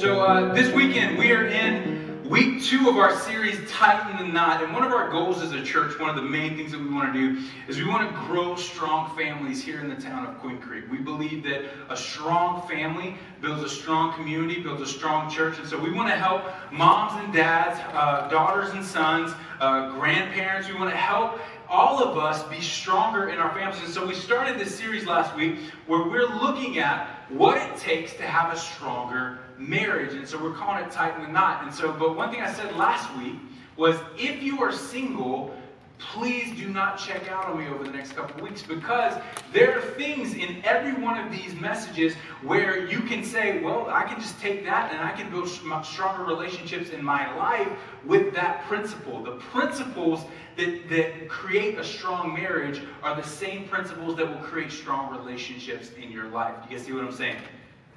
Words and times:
So 0.00 0.22
uh, 0.22 0.54
this 0.54 0.72
weekend 0.72 1.18
we 1.18 1.30
are 1.32 1.46
in 1.46 2.26
week 2.26 2.62
two 2.62 2.88
of 2.88 2.96
our 2.96 3.14
series 3.14 3.70
Tighten 3.70 4.16
the 4.16 4.32
Knot. 4.32 4.64
And 4.64 4.72
one 4.72 4.82
of 4.82 4.92
our 4.92 5.10
goals 5.10 5.42
as 5.42 5.52
a 5.52 5.62
church, 5.62 5.98
one 6.00 6.08
of 6.08 6.16
the 6.16 6.22
main 6.22 6.56
things 6.56 6.72
that 6.72 6.80
we 6.80 6.88
want 6.88 7.12
to 7.12 7.20
do 7.20 7.46
is 7.68 7.76
we 7.76 7.84
want 7.84 8.08
to 8.08 8.16
grow 8.26 8.56
strong 8.56 9.14
families 9.14 9.62
here 9.62 9.78
in 9.80 9.90
the 9.90 10.00
town 10.00 10.26
of 10.26 10.38
Queen 10.38 10.56
Creek. 10.56 10.84
We 10.90 10.96
believe 10.96 11.42
that 11.42 11.64
a 11.90 11.96
strong 11.98 12.66
family 12.66 13.14
builds 13.42 13.62
a 13.62 13.68
strong 13.68 14.14
community, 14.14 14.62
builds 14.62 14.80
a 14.80 14.86
strong 14.86 15.30
church. 15.30 15.58
And 15.58 15.68
so 15.68 15.78
we 15.78 15.92
want 15.92 16.08
to 16.08 16.16
help 16.16 16.44
moms 16.72 17.22
and 17.22 17.30
dads, 17.30 17.78
uh, 17.92 18.26
daughters 18.30 18.70
and 18.70 18.82
sons, 18.82 19.34
uh, 19.60 19.90
grandparents. 19.90 20.66
We 20.66 20.76
want 20.76 20.92
to 20.92 20.96
help 20.96 21.38
all 21.68 22.02
of 22.02 22.16
us 22.16 22.42
be 22.44 22.62
stronger 22.62 23.28
in 23.28 23.38
our 23.38 23.52
families. 23.52 23.82
And 23.82 23.92
so 23.92 24.06
we 24.06 24.14
started 24.14 24.58
this 24.58 24.74
series 24.74 25.04
last 25.04 25.36
week 25.36 25.58
where 25.86 26.04
we're 26.04 26.26
looking 26.40 26.78
at 26.78 27.26
what 27.28 27.58
it 27.58 27.76
takes 27.76 28.14
to 28.14 28.22
have 28.22 28.50
a 28.50 28.58
stronger 28.58 29.40
marriage. 29.60 30.14
And 30.14 30.26
so 30.26 30.42
we're 30.42 30.54
calling 30.54 30.84
it 30.84 30.90
Tighten 30.90 31.22
the 31.22 31.28
Knot. 31.28 31.62
And 31.64 31.72
so, 31.72 31.92
but 31.92 32.16
one 32.16 32.30
thing 32.30 32.40
I 32.40 32.52
said 32.52 32.74
last 32.76 33.14
week 33.18 33.36
was 33.76 33.96
if 34.18 34.42
you 34.42 34.60
are 34.62 34.72
single, 34.72 35.54
please 35.98 36.56
do 36.56 36.68
not 36.68 36.98
check 36.98 37.30
out 37.30 37.44
on 37.46 37.58
me 37.58 37.68
over 37.68 37.84
the 37.84 37.90
next 37.90 38.12
couple 38.12 38.42
weeks 38.42 38.62
because 38.62 39.20
there 39.52 39.76
are 39.76 39.82
things 39.82 40.34
in 40.34 40.64
every 40.64 40.94
one 40.94 41.18
of 41.18 41.30
these 41.30 41.54
messages 41.60 42.14
where 42.42 42.86
you 42.86 43.00
can 43.00 43.22
say, 43.22 43.62
well, 43.62 43.86
I 43.90 44.04
can 44.04 44.18
just 44.18 44.40
take 44.40 44.64
that 44.64 44.92
and 44.92 45.00
I 45.00 45.12
can 45.12 45.30
build 45.30 45.48
stronger 45.48 46.24
relationships 46.24 46.90
in 46.90 47.04
my 47.04 47.34
life 47.36 47.68
with 48.06 48.34
that 48.34 48.64
principle. 48.64 49.22
The 49.22 49.32
principles 49.36 50.24
that, 50.56 50.88
that 50.88 51.28
create 51.28 51.78
a 51.78 51.84
strong 51.84 52.32
marriage 52.34 52.80
are 53.02 53.14
the 53.14 53.26
same 53.26 53.68
principles 53.68 54.16
that 54.16 54.26
will 54.26 54.42
create 54.42 54.72
strong 54.72 55.14
relationships 55.16 55.90
in 56.02 56.10
your 56.10 56.28
life. 56.28 56.54
You 56.68 56.76
guys 56.76 56.86
see 56.86 56.92
what 56.92 57.04
I'm 57.04 57.12
saying? 57.12 57.36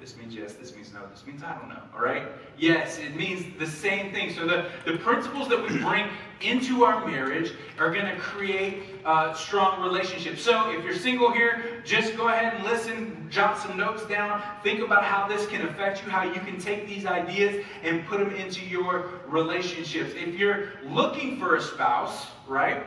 This 0.04 0.18
means 0.18 0.34
yes, 0.34 0.52
this 0.52 0.76
means 0.76 0.92
no, 0.92 1.00
this 1.10 1.24
means 1.26 1.42
I 1.42 1.56
don't 1.58 1.70
know, 1.70 1.80
all 1.94 2.02
right? 2.02 2.24
Yes, 2.58 2.98
it 2.98 3.16
means 3.16 3.42
the 3.58 3.66
same 3.66 4.12
thing. 4.12 4.34
So 4.34 4.46
the, 4.46 4.66
the 4.84 4.98
principles 4.98 5.48
that 5.48 5.62
we 5.62 5.78
bring 5.78 6.08
into 6.42 6.84
our 6.84 7.06
marriage 7.06 7.54
are 7.78 7.90
going 7.90 8.04
to 8.04 8.16
create 8.16 8.82
uh, 9.06 9.32
strong 9.32 9.82
relationships. 9.82 10.42
So 10.42 10.70
if 10.72 10.84
you're 10.84 10.94
single 10.94 11.32
here, 11.32 11.80
just 11.86 12.18
go 12.18 12.28
ahead 12.28 12.52
and 12.52 12.64
listen, 12.64 13.26
jot 13.30 13.56
some 13.56 13.78
notes 13.78 14.04
down, 14.04 14.42
think 14.62 14.80
about 14.80 15.04
how 15.04 15.26
this 15.26 15.46
can 15.46 15.62
affect 15.62 16.04
you, 16.04 16.10
how 16.10 16.24
you 16.24 16.40
can 16.40 16.58
take 16.60 16.86
these 16.86 17.06
ideas 17.06 17.64
and 17.82 18.04
put 18.04 18.20
them 18.20 18.34
into 18.34 18.62
your 18.62 19.08
relationships. 19.26 20.12
If 20.14 20.34
you're 20.34 20.68
looking 20.82 21.38
for 21.38 21.56
a 21.56 21.62
spouse, 21.62 22.26
right? 22.46 22.84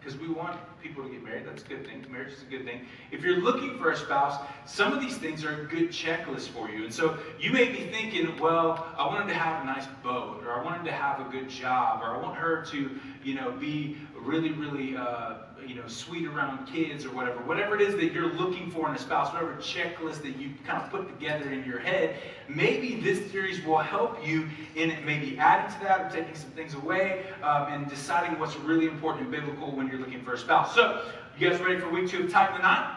Because 0.00 0.18
we 0.18 0.28
want 0.28 0.58
people 0.82 1.04
to 1.04 1.10
get 1.10 1.22
married. 1.22 1.46
That's 1.46 1.62
a 1.62 1.66
good 1.66 1.86
thing. 1.86 2.04
Marriage 2.10 2.32
is 2.32 2.40
a 2.42 2.46
good 2.46 2.64
thing. 2.64 2.86
If 3.10 3.22
you're 3.22 3.36
looking 3.36 3.76
for 3.78 3.90
a 3.90 3.96
spouse, 3.96 4.42
some 4.64 4.94
of 4.94 5.00
these 5.00 5.18
things 5.18 5.44
are 5.44 5.60
a 5.60 5.64
good 5.66 5.90
checklist 5.90 6.48
for 6.48 6.70
you. 6.70 6.84
And 6.84 6.92
so 6.92 7.18
you 7.38 7.52
may 7.52 7.70
be 7.70 7.84
thinking, 7.92 8.38
well, 8.38 8.88
I 8.96 9.06
wanted 9.06 9.28
to 9.28 9.34
have 9.34 9.62
a 9.62 9.66
nice 9.66 9.86
boat, 10.02 10.42
or 10.46 10.58
I 10.58 10.64
wanted 10.64 10.84
to 10.86 10.92
have 10.92 11.20
a 11.20 11.30
good 11.30 11.50
job, 11.50 12.02
or 12.02 12.16
I 12.16 12.18
want 12.18 12.38
her 12.38 12.64
to, 12.70 12.98
you 13.22 13.34
know, 13.34 13.50
be 13.50 13.98
really, 14.16 14.52
really, 14.52 14.96
uh, 14.96 15.34
you 15.70 15.76
know, 15.76 15.86
sweet 15.86 16.26
around 16.26 16.66
kids 16.66 17.04
or 17.04 17.10
whatever. 17.10 17.38
Whatever 17.44 17.76
it 17.76 17.80
is 17.80 17.94
that 17.94 18.12
you're 18.12 18.32
looking 18.32 18.72
for 18.72 18.88
in 18.88 18.96
a 18.96 18.98
spouse, 18.98 19.32
whatever 19.32 19.54
checklist 19.54 20.20
that 20.22 20.36
you 20.36 20.50
kind 20.66 20.82
of 20.82 20.90
put 20.90 21.06
together 21.08 21.52
in 21.52 21.64
your 21.64 21.78
head, 21.78 22.16
maybe 22.48 22.96
this 22.96 23.30
series 23.30 23.64
will 23.64 23.78
help 23.78 24.26
you 24.26 24.48
in 24.74 24.88
maybe 25.06 25.38
adding 25.38 25.72
to 25.72 25.84
that 25.84 26.00
or 26.00 26.10
taking 26.16 26.34
some 26.34 26.50
things 26.50 26.74
away 26.74 27.24
um, 27.44 27.72
and 27.72 27.88
deciding 27.88 28.36
what's 28.40 28.56
really 28.56 28.86
important 28.86 29.22
and 29.22 29.30
biblical 29.30 29.70
when 29.70 29.86
you're 29.86 30.00
looking 30.00 30.24
for 30.24 30.32
a 30.32 30.38
spouse. 30.38 30.74
So, 30.74 31.04
you 31.38 31.48
guys 31.48 31.60
ready 31.60 31.78
for 31.78 31.88
week 31.88 32.08
two 32.08 32.24
of 32.24 32.32
Tighten 32.32 32.56
the 32.56 32.62
Knot? 32.62 32.96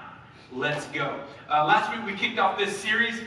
Let's 0.52 0.88
go. 0.88 1.20
Uh, 1.52 1.66
last 1.66 1.96
week 1.96 2.04
we 2.08 2.14
kicked 2.14 2.40
off 2.40 2.58
this 2.58 2.76
series 2.76 3.22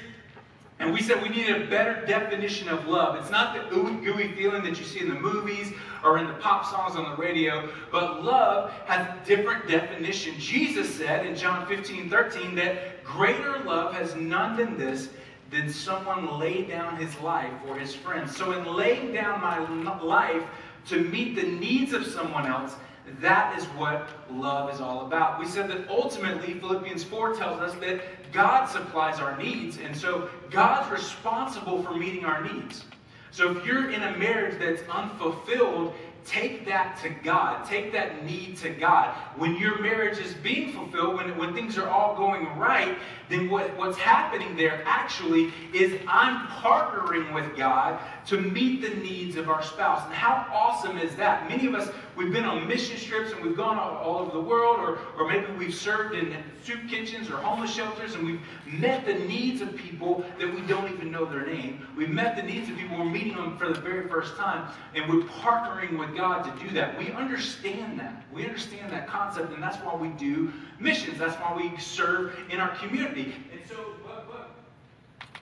and 0.78 0.92
we 0.92 1.00
said 1.00 1.22
we 1.22 1.30
needed 1.30 1.62
a 1.62 1.66
better 1.66 2.04
definition 2.04 2.68
of 2.68 2.86
love. 2.86 3.16
It's 3.16 3.30
not 3.30 3.54
the 3.54 3.76
ooey 3.76 4.04
gooey 4.04 4.32
feeling 4.32 4.62
that 4.64 4.78
you 4.78 4.84
see 4.84 5.00
in 5.00 5.08
the 5.08 5.18
movies 5.18 5.72
or 6.04 6.18
in 6.18 6.26
the 6.26 6.34
pop 6.34 6.66
songs 6.66 6.96
on 6.96 7.10
the 7.10 7.16
radio, 7.16 7.68
but 7.90 8.22
love 8.22 8.70
has 8.84 9.06
a 9.06 9.26
different 9.26 9.66
definition. 9.68 10.34
Jesus 10.38 10.94
said 10.94 11.24
in 11.24 11.34
John 11.34 11.66
15, 11.66 12.10
13 12.10 12.54
that 12.56 13.02
greater 13.04 13.58
love 13.60 13.94
has 13.94 14.14
none 14.16 14.56
than 14.56 14.76
this, 14.76 15.08
than 15.50 15.70
someone 15.70 16.38
lay 16.38 16.62
down 16.62 16.96
his 16.96 17.18
life 17.20 17.52
for 17.64 17.78
his 17.78 17.94
friends. 17.94 18.36
So 18.36 18.52
in 18.52 18.66
laying 18.66 19.14
down 19.14 19.40
my 19.40 19.58
life 20.00 20.42
to 20.88 21.00
meet 21.00 21.36
the 21.36 21.42
needs 21.42 21.94
of 21.94 22.06
someone 22.06 22.46
else, 22.46 22.76
that 23.20 23.58
is 23.58 23.64
what 23.66 24.08
love 24.30 24.72
is 24.72 24.80
all 24.80 25.06
about. 25.06 25.38
We 25.38 25.46
said 25.46 25.70
that 25.70 25.88
ultimately, 25.88 26.54
Philippians 26.54 27.04
4 27.04 27.36
tells 27.36 27.60
us 27.60 27.74
that 27.80 28.00
God 28.32 28.66
supplies 28.66 29.20
our 29.20 29.36
needs, 29.36 29.78
and 29.78 29.96
so 29.96 30.28
God's 30.50 30.90
responsible 30.90 31.82
for 31.82 31.94
meeting 31.94 32.24
our 32.24 32.42
needs. 32.42 32.84
So 33.30 33.56
if 33.56 33.64
you're 33.66 33.90
in 33.90 34.02
a 34.02 34.16
marriage 34.16 34.58
that's 34.58 34.82
unfulfilled, 34.88 35.94
take 36.26 36.66
that 36.66 36.98
to 37.02 37.10
God. 37.22 37.64
Take 37.64 37.92
that 37.92 38.24
need 38.24 38.56
to 38.58 38.70
God. 38.70 39.14
When 39.36 39.56
your 39.56 39.80
marriage 39.80 40.18
is 40.18 40.34
being 40.34 40.72
fulfilled, 40.72 41.16
when, 41.16 41.36
when 41.38 41.54
things 41.54 41.78
are 41.78 41.88
all 41.88 42.16
going 42.16 42.46
right, 42.58 42.98
then 43.28 43.48
what, 43.48 43.76
what's 43.76 43.96
happening 43.96 44.56
there 44.56 44.82
actually 44.86 45.52
is 45.72 46.00
I'm 46.08 46.46
partnering 46.48 47.32
with 47.32 47.56
God 47.56 48.00
to 48.26 48.40
meet 48.40 48.82
the 48.82 48.90
needs 48.96 49.36
of 49.36 49.48
our 49.48 49.62
spouse. 49.62 50.04
And 50.04 50.14
how 50.14 50.46
awesome 50.52 50.98
is 50.98 51.14
that? 51.16 51.48
Many 51.48 51.66
of 51.66 51.74
us, 51.74 51.90
we've 52.16 52.32
been 52.32 52.44
on 52.44 52.66
mission 52.66 52.96
trips 52.96 53.32
and 53.32 53.44
we've 53.44 53.56
gone 53.56 53.78
all, 53.78 53.96
all 53.96 54.18
over 54.18 54.32
the 54.32 54.40
world, 54.40 54.78
or, 54.80 54.98
or 55.18 55.28
maybe 55.28 55.46
we've 55.58 55.74
served 55.74 56.14
in 56.14 56.34
soup 56.64 56.80
kitchens 56.88 57.30
or 57.30 57.36
homeless 57.36 57.72
shelters, 57.72 58.14
and 58.14 58.26
we've 58.26 58.40
met 58.66 59.04
the 59.04 59.14
needs 59.14 59.60
of 59.60 59.76
people 59.76 60.24
that 60.38 60.52
we 60.52 60.60
don't 60.62 60.90
even 60.92 61.10
know 61.10 61.24
their 61.24 61.46
name. 61.46 61.86
We've 61.96 62.10
met 62.10 62.36
the 62.36 62.42
needs 62.42 62.68
of 62.68 62.76
people, 62.76 62.98
we're 62.98 63.04
meeting 63.04 63.36
them 63.36 63.56
for 63.58 63.72
the 63.72 63.80
very 63.80 64.08
first 64.08 64.36
time, 64.36 64.68
and 64.94 65.08
we're 65.12 65.24
partnering 65.24 65.98
with 65.98 66.16
God 66.16 66.42
to 66.44 66.64
do 66.64 66.72
that. 66.74 66.98
We 66.98 67.12
understand 67.12 68.00
that. 68.00 68.24
We 68.32 68.44
understand 68.44 68.92
that 68.92 69.06
concept, 69.06 69.52
and 69.52 69.62
that's 69.62 69.78
why 69.78 69.94
we 69.94 70.08
do 70.08 70.52
missions. 70.80 71.18
That's 71.18 71.36
why 71.36 71.54
we 71.56 71.78
serve 71.78 72.38
in 72.50 72.58
our 72.60 72.74
community. 72.76 73.34
And 73.52 73.60
so, 73.68 73.94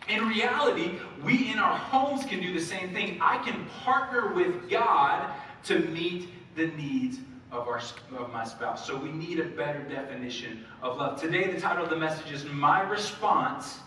in 0.09 0.29
reality, 0.29 0.99
we 1.25 1.51
in 1.51 1.59
our 1.59 1.77
homes 1.77 2.27
can 2.27 2.41
do 2.41 2.53
the 2.53 2.65
same 2.65 2.93
thing. 2.93 3.19
I 3.23 3.39
can 3.39 3.65
partner 3.83 4.35
with 4.35 4.69
God 4.69 5.31
to 5.65 5.79
meet 5.79 6.29
the 6.55 6.69
needs 6.69 7.19
of, 7.53 7.69
our, 7.69 7.81
of 8.19 8.33
my 8.33 8.45
spouse. 8.45 8.87
So 8.87 8.97
we 8.97 9.11
need 9.11 9.41
a 9.41 9.45
better 9.45 9.83
definition 9.83 10.65
of 10.83 10.99
love. 10.99 11.21
Today, 11.21 11.51
the 11.51 11.61
title 11.61 11.85
of 11.85 11.91
the 11.91 11.97
message 11.97 12.33
is 12.33 12.45
My 12.45 12.83
Response 12.83 13.79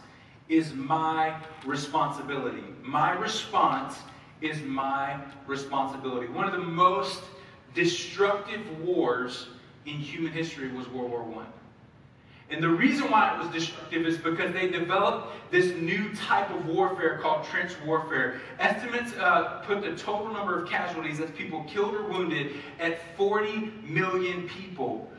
is 0.50 0.73
My 0.73 1.41
Responsibility. 1.66 2.63
My 2.81 3.11
response 3.11 3.97
is 4.41 4.61
my 4.61 5.19
responsibility. 5.45 6.28
One 6.28 6.45
of 6.45 6.53
the 6.53 6.59
most 6.59 7.22
destructive 7.73 8.79
wars 8.79 9.47
in 9.85 9.95
human 9.95 10.31
history 10.31 10.72
was 10.72 10.88
World 10.89 11.11
War 11.11 11.25
I. 11.41 11.45
And 12.50 12.63
the 12.63 12.69
reason 12.69 13.12
why 13.12 13.35
it 13.35 13.40
was 13.40 13.50
destructive 13.50 14.06
is 14.06 14.18
because 14.18 14.53
they 14.53 14.69
developed 14.69 15.52
this 15.52 15.75
new 15.81 16.13
type 16.16 16.50
of 16.50 16.66
warfare 16.66 17.19
called 17.22 17.46
trench 17.46 17.74
warfare. 17.85 18.40
Estimates 18.59 19.13
uh, 19.18 19.62
put 19.66 19.81
the 19.81 19.96
total 19.97 20.31
number 20.31 20.62
of 20.62 20.69
casualties 20.69 21.19
as 21.19 21.30
people 21.31 21.66
killed 21.66 21.94
or 21.94 22.03
wounded 22.03 22.56
at 22.80 23.00
40 23.18 23.74
million 23.84 24.47
people. 24.47 25.12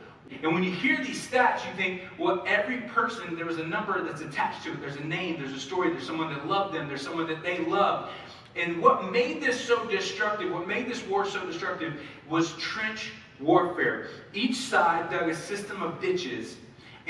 And 0.43 0.53
when 0.53 0.63
you 0.63 0.71
hear 0.71 1.03
these 1.03 1.27
stats, 1.27 1.67
you 1.67 1.75
think, 1.75 2.01
well, 2.17 2.43
every 2.47 2.81
person, 2.81 3.35
there 3.35 3.45
was 3.45 3.57
a 3.57 3.65
number 3.65 4.03
that's 4.03 4.21
attached 4.21 4.63
to 4.63 4.73
it. 4.73 4.81
There's 4.81 4.95
a 4.95 5.03
name, 5.03 5.39
there's 5.39 5.53
a 5.53 5.59
story, 5.59 5.89
there's 5.89 6.05
someone 6.05 6.33
that 6.33 6.47
loved 6.47 6.73
them, 6.73 6.87
there's 6.87 7.01
someone 7.01 7.27
that 7.27 7.43
they 7.43 7.59
loved. 7.65 8.11
And 8.55 8.81
what 8.81 9.11
made 9.11 9.41
this 9.41 9.59
so 9.59 9.85
destructive, 9.87 10.51
what 10.51 10.67
made 10.67 10.89
this 10.89 11.05
war 11.05 11.25
so 11.25 11.45
destructive, 11.45 12.01
was 12.27 12.53
trench 12.57 13.11
warfare. 13.39 14.07
Each 14.33 14.57
side 14.57 15.09
dug 15.09 15.29
a 15.29 15.35
system 15.35 15.81
of 15.81 15.99
ditches, 16.01 16.57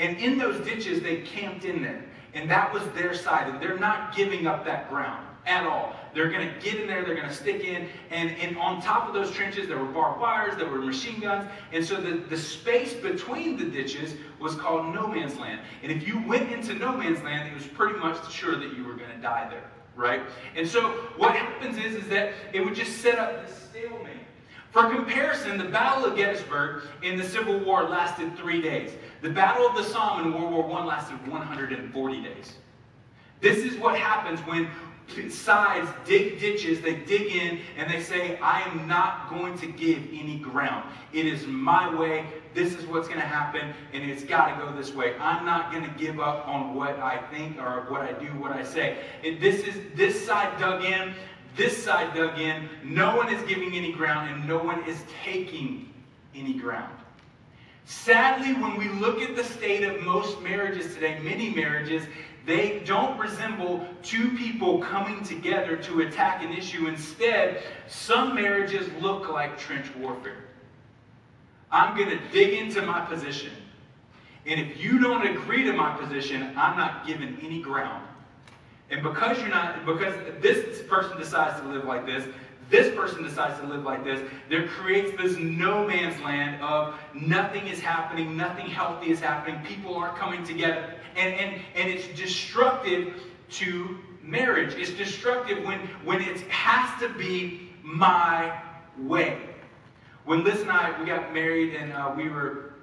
and 0.00 0.16
in 0.18 0.38
those 0.38 0.64
ditches, 0.64 1.02
they 1.02 1.18
camped 1.18 1.64
in 1.64 1.82
there. 1.82 2.04
And 2.34 2.50
that 2.50 2.72
was 2.72 2.82
their 2.94 3.14
side, 3.14 3.48
and 3.48 3.60
they're 3.60 3.78
not 3.78 4.16
giving 4.16 4.46
up 4.46 4.64
that 4.64 4.88
ground 4.88 5.26
at 5.46 5.66
all. 5.66 5.94
They're 6.14 6.30
going 6.30 6.48
to 6.48 6.60
get 6.60 6.80
in 6.80 6.86
there, 6.86 7.04
they're 7.04 7.14
going 7.14 7.28
to 7.28 7.34
stick 7.34 7.62
in, 7.62 7.88
and, 8.10 8.30
and 8.30 8.56
on 8.56 8.80
top 8.80 9.06
of 9.08 9.14
those 9.14 9.30
trenches, 9.30 9.68
there 9.68 9.78
were 9.78 9.92
barbed 9.92 10.20
wires, 10.20 10.56
there 10.56 10.68
were 10.68 10.78
machine 10.78 11.20
guns, 11.20 11.48
and 11.72 11.84
so 11.84 12.00
the, 12.00 12.18
the 12.28 12.36
space 12.36 12.94
between 12.94 13.56
the 13.56 13.64
ditches 13.64 14.14
was 14.40 14.54
called 14.54 14.94
no 14.94 15.06
man's 15.06 15.36
land. 15.36 15.60
And 15.82 15.92
if 15.92 16.06
you 16.06 16.24
went 16.26 16.50
into 16.50 16.74
no 16.74 16.96
man's 16.96 17.22
land, 17.22 17.48
it 17.48 17.54
was 17.54 17.66
pretty 17.66 17.98
much 17.98 18.30
sure 18.32 18.56
that 18.56 18.76
you 18.76 18.84
were 18.84 18.94
going 18.94 19.10
to 19.10 19.20
die 19.20 19.48
there 19.50 19.70
right? 19.96 20.22
And 20.56 20.66
so 20.66 20.90
what 21.16 21.36
happens 21.36 21.76
is, 21.76 21.94
is 21.94 22.08
that 22.08 22.32
it 22.52 22.64
would 22.64 22.74
just 22.74 22.98
set 23.02 23.18
up 23.18 23.46
this 23.46 23.68
stalemate. 23.70 24.16
For 24.70 24.88
comparison, 24.88 25.58
the 25.58 25.64
Battle 25.64 26.04
of 26.06 26.16
Gettysburg 26.16 26.84
in 27.02 27.18
the 27.18 27.24
Civil 27.24 27.58
War 27.58 27.82
lasted 27.82 28.36
three 28.36 28.62
days. 28.62 28.92
The 29.22 29.30
Battle 29.30 29.66
of 29.66 29.76
the 29.76 29.84
Somme 29.84 30.26
in 30.26 30.32
World 30.32 30.52
War 30.52 30.80
I 30.80 30.84
lasted 30.84 31.26
140 31.28 32.22
days. 32.22 32.54
This 33.40 33.58
is 33.58 33.78
what 33.78 33.98
happens 33.98 34.40
when 34.40 34.68
sides 35.28 35.88
dig 36.04 36.38
ditches, 36.38 36.80
they 36.80 36.94
dig 36.94 37.32
in, 37.34 37.60
and 37.76 37.90
they 37.90 38.00
say, 38.00 38.38
I 38.38 38.62
am 38.62 38.86
not 38.86 39.28
going 39.28 39.58
to 39.58 39.66
give 39.66 39.98
any 40.12 40.38
ground. 40.38 40.88
It 41.12 41.26
is 41.26 41.46
my 41.46 41.92
way, 41.94 42.26
this 42.54 42.74
is 42.74 42.86
what's 42.86 43.08
going 43.08 43.20
to 43.20 43.26
happen, 43.26 43.74
and 43.92 44.08
it's 44.08 44.24
got 44.24 44.54
to 44.54 44.64
go 44.64 44.74
this 44.76 44.94
way. 44.94 45.16
I'm 45.18 45.44
not 45.44 45.72
going 45.72 45.84
to 45.84 45.98
give 45.98 46.20
up 46.20 46.46
on 46.46 46.74
what 46.74 46.98
I 47.00 47.18
think 47.30 47.58
or 47.58 47.86
what 47.88 48.02
I 48.02 48.12
do, 48.12 48.26
what 48.38 48.52
I 48.52 48.62
say. 48.62 48.98
And 49.24 49.40
this 49.40 49.66
is 49.66 49.74
this 49.96 50.24
side 50.24 50.58
dug 50.58 50.84
in, 50.84 51.14
this 51.56 51.82
side 51.82 52.14
dug 52.14 52.38
in. 52.38 52.68
No 52.84 53.16
one 53.16 53.32
is 53.32 53.42
giving 53.48 53.74
any 53.74 53.92
ground, 53.92 54.30
and 54.30 54.46
no 54.48 54.58
one 54.58 54.82
is 54.88 55.02
taking 55.24 55.92
any 56.34 56.54
ground. 56.54 56.99
Sadly, 57.84 58.54
when 58.54 58.76
we 58.76 58.88
look 58.88 59.20
at 59.20 59.34
the 59.36 59.44
state 59.44 59.82
of 59.82 60.00
most 60.02 60.40
marriages 60.42 60.94
today, 60.94 61.18
many 61.20 61.50
marriages, 61.50 62.04
they 62.46 62.80
don't 62.84 63.18
resemble 63.18 63.86
two 64.02 64.30
people 64.36 64.78
coming 64.78 65.22
together 65.22 65.76
to 65.76 66.00
attack 66.00 66.42
an 66.42 66.52
issue. 66.52 66.86
Instead, 66.86 67.62
some 67.88 68.34
marriages 68.34 68.88
look 69.00 69.28
like 69.28 69.58
trench 69.58 69.86
warfare. 69.96 70.44
I'm 71.70 71.96
going 71.96 72.10
to 72.10 72.18
dig 72.32 72.58
into 72.58 72.82
my 72.82 73.04
position. 73.04 73.52
And 74.46 74.58
if 74.58 74.82
you 74.82 74.98
don't 74.98 75.26
agree 75.26 75.64
to 75.64 75.72
my 75.72 75.96
position, 75.96 76.54
I'm 76.56 76.76
not 76.76 77.06
giving 77.06 77.38
any 77.42 77.60
ground. 77.60 78.06
And 78.90 79.02
because 79.02 79.38
you're 79.38 79.48
not, 79.48 79.86
because 79.86 80.14
this 80.40 80.82
person 80.88 81.16
decides 81.18 81.60
to 81.60 81.68
live 81.68 81.84
like 81.84 82.06
this, 82.06 82.26
this 82.70 82.94
person 82.94 83.22
decides 83.22 83.58
to 83.60 83.66
live 83.66 83.82
like 83.82 84.04
this, 84.04 84.20
there 84.48 84.68
creates 84.68 85.16
this 85.20 85.36
no 85.36 85.86
man's 85.86 86.20
land 86.22 86.62
of 86.62 86.94
nothing 87.14 87.66
is 87.66 87.80
happening, 87.80 88.36
nothing 88.36 88.66
healthy 88.66 89.10
is 89.10 89.20
happening, 89.20 89.60
people 89.64 89.96
aren't 89.96 90.16
coming 90.16 90.44
together. 90.44 90.94
And, 91.16 91.34
and, 91.34 91.60
and 91.74 91.88
it's 91.88 92.06
destructive 92.18 93.20
to 93.50 93.98
marriage. 94.22 94.74
It's 94.74 94.92
destructive 94.92 95.64
when, 95.64 95.80
when 96.04 96.20
it 96.20 96.40
has 96.42 97.00
to 97.00 97.08
be 97.08 97.70
my 97.82 98.56
way. 98.98 99.38
When 100.24 100.44
Liz 100.44 100.60
and 100.60 100.70
I, 100.70 100.98
we 101.00 101.06
got 101.06 101.34
married 101.34 101.74
and 101.74 101.92
uh, 101.92 102.12
we 102.16 102.28
were, 102.28 102.74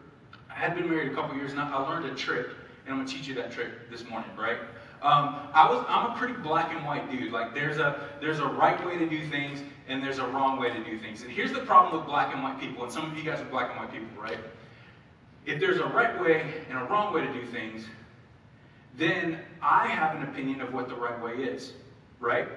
I 0.50 0.56
had 0.56 0.76
been 0.76 0.90
married 0.90 1.12
a 1.12 1.16
couple 1.16 1.36
years 1.38 1.52
and 1.52 1.62
I 1.62 1.78
learned 1.88 2.06
a 2.06 2.16
trick. 2.16 2.48
And 2.86 2.94
I'm 2.94 2.98
going 2.98 3.08
to 3.08 3.14
teach 3.14 3.28
you 3.28 3.36
that 3.36 3.52
trick 3.52 3.90
this 3.90 4.08
morning, 4.08 4.30
right? 4.38 4.58
Um, 5.02 5.36
I 5.54 5.70
was, 5.70 5.86
I'm 5.88 6.12
a 6.12 6.18
pretty 6.18 6.34
black 6.34 6.74
and 6.74 6.84
white 6.86 7.10
dude. 7.12 7.32
Like 7.32 7.54
there's 7.54 7.78
a, 7.78 8.08
there's 8.20 8.40
a 8.40 8.48
right 8.48 8.84
way 8.86 8.98
to 8.98 9.08
do 9.08 9.28
things 9.28 9.62
and 9.88 10.04
there's 10.04 10.20
a 10.20 10.28
wrong 10.28 10.60
way 10.60 10.72
to 10.72 10.84
do 10.84 10.98
things. 10.98 11.22
And 11.22 11.32
here's 11.32 11.52
the 11.52 11.60
problem 11.60 11.98
with 11.98 12.08
black 12.08 12.34
and 12.34 12.44
white 12.44 12.60
people, 12.60 12.84
and 12.84 12.92
some 12.92 13.10
of 13.10 13.18
you 13.18 13.24
guys 13.24 13.40
are 13.40 13.46
black 13.46 13.70
and 13.72 13.80
white 13.80 13.92
people, 13.92 14.22
right? 14.22 14.40
If 15.46 15.60
there's 15.60 15.78
a 15.78 15.86
right 15.86 16.20
way 16.22 16.54
and 16.70 16.78
a 16.78 16.84
wrong 16.86 17.14
way 17.14 17.22
to 17.22 17.34
do 17.34 17.46
things, 17.46 17.86
then 18.96 19.40
I 19.62 19.88
have 19.88 20.16
an 20.16 20.24
opinion 20.24 20.62
of 20.62 20.74
what 20.74 20.90
the 20.90 20.96
right 20.96 21.22
way 21.24 21.44
is, 21.44 21.74
right? 22.20 22.48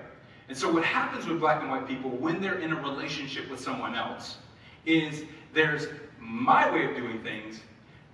And 0.49 0.57
so 0.57 0.73
what 0.73 0.85
happens 0.85 1.27
with 1.27 1.39
black 1.39 1.63
and 1.63 1.71
white 1.71 1.87
people 1.87 2.11
when 2.11 2.41
they're 2.41 2.59
in 2.59 2.73
a 2.73 2.83
relationship 2.83 3.49
with 3.49 3.61
someone 3.61 3.95
else 3.95 4.39
is 4.87 5.23
there's 5.55 5.87
my 6.19 6.69
way 6.71 6.87
of 6.87 6.97
doing 6.97 7.23
things, 7.23 7.61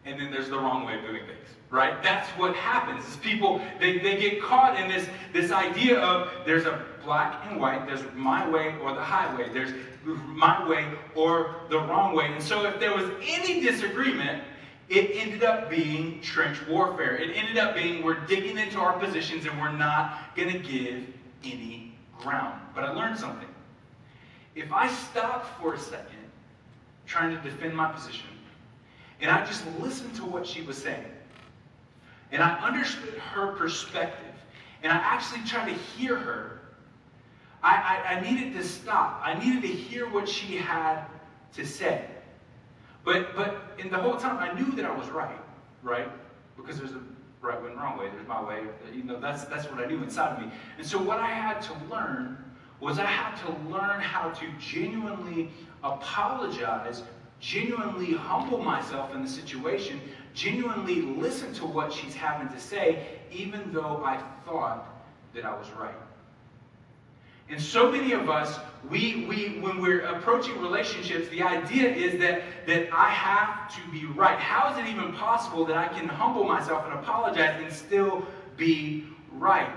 and 0.07 0.21
then 0.21 0.31
there's 0.31 0.49
the 0.49 0.59
wrong 0.59 0.87
way 0.87 0.95
of 0.97 1.03
doing 1.03 1.27
things 1.27 1.57
right? 1.71 2.03
That's 2.03 2.29
what 2.31 2.55
happens. 2.55 3.07
Is 3.07 3.17
people 3.17 3.61
they, 3.81 3.99
they 3.99 4.17
get 4.17 4.43
caught 4.43 4.81
in 4.81 4.89
this, 4.89 5.09
this 5.33 5.51
idea 5.51 5.99
of 5.99 6.31
there's 6.45 6.65
a 6.65 6.85
black 7.05 7.45
and 7.49 7.61
white, 7.61 7.87
there's 7.87 8.03
my 8.15 8.49
way 8.49 8.75
or 8.83 8.93
the 8.93 9.01
highway, 9.01 9.53
there's 9.53 9.73
my 10.05 10.67
way 10.69 10.87
or 11.15 11.57
the 11.69 11.79
wrong 11.79 12.15
way. 12.15 12.27
And 12.33 12.43
so 12.43 12.67
if 12.67 12.79
there 12.79 12.95
was 12.95 13.11
any 13.23 13.61
disagreement, 13.61 14.43
it 14.89 15.11
ended 15.15 15.43
up 15.43 15.69
being 15.69 16.21
trench 16.21 16.59
warfare. 16.69 17.17
It 17.17 17.37
ended 17.37 17.59
up 17.59 17.75
being 17.75 18.05
we're 18.05 18.25
digging 18.27 18.57
into 18.57 18.79
our 18.79 18.97
positions 18.99 19.45
and 19.47 19.59
we're 19.61 19.73
not 19.73 20.37
going 20.37 20.53
to 20.53 20.59
give 20.59 21.05
any 21.43 21.93
ground. 22.21 22.61
But 22.75 22.85
I 22.85 22.93
learned 22.93 23.19
something. 23.19 23.49
If 24.55 24.73
I 24.73 24.89
stopped 24.89 25.61
for 25.61 25.75
a 25.75 25.79
second 25.79 26.07
trying 27.07 27.37
to 27.37 27.43
defend 27.43 27.77
my 27.77 27.91
position 27.91 28.27
and 29.21 29.31
I 29.31 29.45
just 29.45 29.65
listened 29.79 30.15
to 30.17 30.25
what 30.25 30.47
she 30.47 30.63
was 30.63 30.77
saying, 30.77 31.13
and 32.33 32.43
I 32.43 32.59
understood 32.61 33.15
her 33.15 33.53
perspective. 33.53 34.27
And 34.83 34.93
I 34.93 34.97
actually 34.97 35.41
tried 35.45 35.67
to 35.69 35.75
hear 35.75 36.17
her. 36.17 36.61
I, 37.63 37.75
I, 37.75 38.15
I 38.15 38.21
needed 38.21 38.53
to 38.53 38.63
stop. 38.63 39.21
I 39.25 39.35
needed 39.35 39.63
to 39.63 39.69
hear 39.69 40.09
what 40.09 40.29
she 40.29 40.57
had 40.57 41.07
to 41.55 41.67
say. 41.67 42.05
But, 43.05 43.35
but 43.35 43.75
in 43.79 43.91
the 43.91 43.97
whole 43.97 44.17
time, 44.17 44.39
I 44.39 44.53
knew 44.53 44.71
that 44.73 44.85
I 44.85 44.95
was 44.95 45.09
right, 45.09 45.41
right? 45.83 46.09
Because 46.57 46.79
there's 46.79 46.93
a 46.93 47.01
right 47.41 47.61
way 47.61 47.71
and 47.71 47.81
wrong 47.81 47.99
way. 47.99 48.09
There's 48.11 48.29
my 48.29 48.43
way. 48.43 48.65
You 48.95 49.05
know, 49.05 49.19
that's, 49.19 49.45
that's 49.45 49.69
what 49.71 49.83
I 49.83 49.87
knew 49.87 50.03
inside 50.03 50.37
of 50.37 50.47
me. 50.47 50.53
And 50.79 50.87
so 50.87 51.01
what 51.01 51.19
I 51.19 51.31
had 51.31 51.61
to 51.63 51.73
learn 51.91 52.45
was 52.79 52.99
I 52.99 53.07
had 53.07 53.37
to 53.47 53.53
learn 53.71 54.01
how 54.01 54.31
to 54.31 54.47
genuinely 54.61 55.51
apologize, 55.83 57.03
genuinely 57.41 58.15
humble 58.15 58.59
myself 58.59 59.15
in 59.15 59.23
the 59.23 59.29
situation, 59.29 60.01
genuinely 60.35 61.03
listen 61.03 61.53
to 61.55 61.67
what 61.67 61.93
she's 61.93 62.15
having 62.15 62.49
to 62.49 62.61
say, 62.61 63.07
even 63.33 63.73
though 63.73 64.03
I 64.05 64.23
thought 64.45 64.87
that 65.35 65.45
I 65.45 65.55
was 65.57 65.69
right. 65.79 65.95
And 67.49 67.61
so 67.61 67.93
many 67.93 68.13
of 68.13 68.29
us, 68.29 68.59
we, 68.91 69.25
we, 69.27 69.61
when 69.61 69.81
we're 69.81 70.01
approaching 70.01 70.61
relationships, 70.61 71.29
the 71.29 71.43
idea 71.43 71.89
is 71.89 72.19
that, 72.21 72.43
that 72.67 72.89
I 72.93 73.09
have 73.11 73.73
to 73.77 73.91
be 73.93 74.05
right. 74.05 74.39
How 74.39 74.73
is 74.73 74.79
it 74.79 74.91
even 74.91 75.13
possible 75.13 75.65
that 75.67 75.77
I 75.77 75.87
can 75.87 76.09
humble 76.09 76.43
myself 76.43 76.85
and 76.85 76.95
apologize 76.95 77.63
and 77.63 77.73
still 77.73 78.27
be 78.57 79.05
right? 79.33 79.71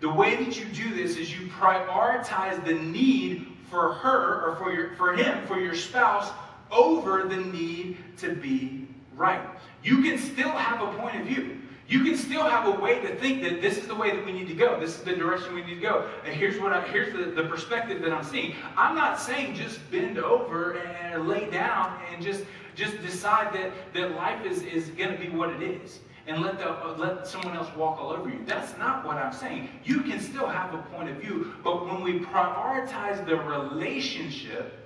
The 0.00 0.10
way 0.10 0.36
that 0.36 0.58
you 0.58 0.64
do 0.66 0.94
this 0.94 1.16
is 1.16 1.32
you 1.32 1.48
prioritize 1.48 2.64
the 2.64 2.74
need 2.74 3.48
for 3.68 3.94
her 3.94 4.44
or 4.46 4.56
for, 4.56 4.72
your, 4.72 4.94
for 4.94 5.14
him, 5.14 5.44
for 5.46 5.58
your 5.58 5.74
spouse, 5.74 6.30
over 6.72 7.28
the 7.28 7.36
need 7.36 7.98
to 8.18 8.34
be 8.34 8.88
right. 9.14 9.42
You 9.82 10.02
can 10.02 10.18
still 10.18 10.50
have 10.50 10.80
a 10.80 10.98
point 10.98 11.20
of 11.20 11.26
view. 11.26 11.58
You 11.88 12.04
can 12.04 12.16
still 12.16 12.44
have 12.44 12.66
a 12.66 12.80
way 12.80 13.00
to 13.00 13.14
think 13.16 13.42
that 13.42 13.60
this 13.60 13.76
is 13.76 13.86
the 13.86 13.94
way 13.94 14.16
that 14.16 14.24
we 14.24 14.32
need 14.32 14.48
to 14.48 14.54
go. 14.54 14.80
This 14.80 14.96
is 14.96 15.02
the 15.02 15.14
direction 15.14 15.54
we 15.54 15.62
need 15.62 15.74
to 15.74 15.80
go. 15.80 16.08
And 16.24 16.34
here's 16.34 16.58
what 16.58 16.72
I, 16.72 16.80
here's 16.88 17.12
the, 17.12 17.30
the 17.30 17.48
perspective 17.48 18.00
that 18.02 18.12
I'm 18.12 18.24
seeing. 18.24 18.54
I'm 18.76 18.94
not 18.94 19.20
saying 19.20 19.56
just 19.56 19.78
bend 19.90 20.16
over 20.16 20.78
and 20.78 21.28
lay 21.28 21.50
down 21.50 22.00
and 22.10 22.24
just 22.24 22.44
just 22.74 23.00
decide 23.02 23.52
that, 23.54 23.72
that 23.94 24.14
life 24.16 24.44
is, 24.46 24.62
is 24.62 24.88
going 24.88 25.12
to 25.12 25.18
be 25.18 25.28
what 25.28 25.50
it 25.50 25.62
is 25.62 26.00
and 26.26 26.40
let, 26.40 26.58
the, 26.58 26.70
uh, 26.70 26.94
let 26.96 27.26
someone 27.26 27.56
else 27.56 27.68
walk 27.76 27.98
all 27.98 28.10
over 28.10 28.28
you. 28.28 28.40
That's 28.46 28.76
not 28.78 29.04
what 29.04 29.16
I'm 29.16 29.32
saying. 29.32 29.68
You 29.84 30.00
can 30.00 30.20
still 30.20 30.46
have 30.46 30.72
a 30.72 30.78
point 30.78 31.08
of 31.08 31.16
view, 31.16 31.54
but 31.64 31.86
when 31.86 32.02
we 32.02 32.20
prioritize 32.20 33.24
the 33.26 33.36
relationship 33.36 34.81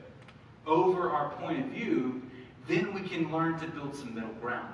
over 0.67 1.11
our 1.11 1.31
point 1.31 1.61
of 1.61 1.67
view, 1.67 2.23
then 2.69 2.93
we 2.93 3.01
can 3.01 3.31
learn 3.33 3.59
to 3.61 3.67
build 3.69 3.95
some 3.95 4.15
middle 4.15 4.31
ground. 4.41 4.73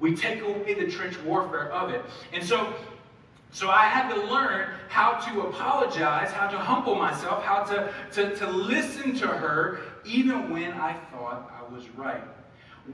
We 0.00 0.14
take 0.14 0.40
away 0.42 0.74
the 0.74 0.90
trench 0.90 1.18
warfare 1.22 1.72
of 1.72 1.90
it. 1.90 2.02
And 2.32 2.44
so, 2.44 2.74
so 3.50 3.68
I 3.70 3.84
had 3.84 4.12
to 4.12 4.20
learn 4.26 4.70
how 4.88 5.12
to 5.12 5.42
apologize, 5.42 6.30
how 6.30 6.48
to 6.48 6.58
humble 6.58 6.94
myself, 6.94 7.42
how 7.44 7.62
to, 7.64 7.92
to, 8.12 8.36
to 8.36 8.50
listen 8.50 9.14
to 9.16 9.26
her, 9.26 9.80
even 10.04 10.50
when 10.50 10.72
I 10.72 10.94
thought 11.10 11.50
I 11.52 11.72
was 11.72 11.88
right. 11.90 12.22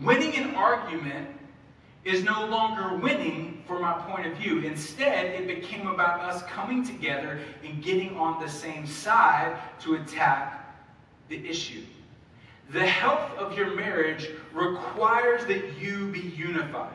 Winning 0.00 0.36
an 0.36 0.54
argument 0.54 1.28
is 2.04 2.22
no 2.22 2.46
longer 2.46 2.96
winning 2.96 3.62
for 3.66 3.78
my 3.78 3.92
point 3.92 4.26
of 4.26 4.36
view. 4.38 4.60
Instead, 4.60 5.26
it 5.26 5.46
became 5.46 5.86
about 5.86 6.20
us 6.20 6.42
coming 6.44 6.84
together 6.84 7.40
and 7.64 7.82
getting 7.82 8.16
on 8.16 8.40
the 8.42 8.48
same 8.48 8.86
side 8.86 9.58
to 9.80 9.96
attack 9.96 10.78
the 11.28 11.46
issue. 11.46 11.82
The 12.72 12.86
health 12.86 13.36
of 13.36 13.56
your 13.56 13.74
marriage 13.74 14.30
requires 14.52 15.44
that 15.46 15.78
you 15.80 16.08
be 16.08 16.20
unified. 16.20 16.94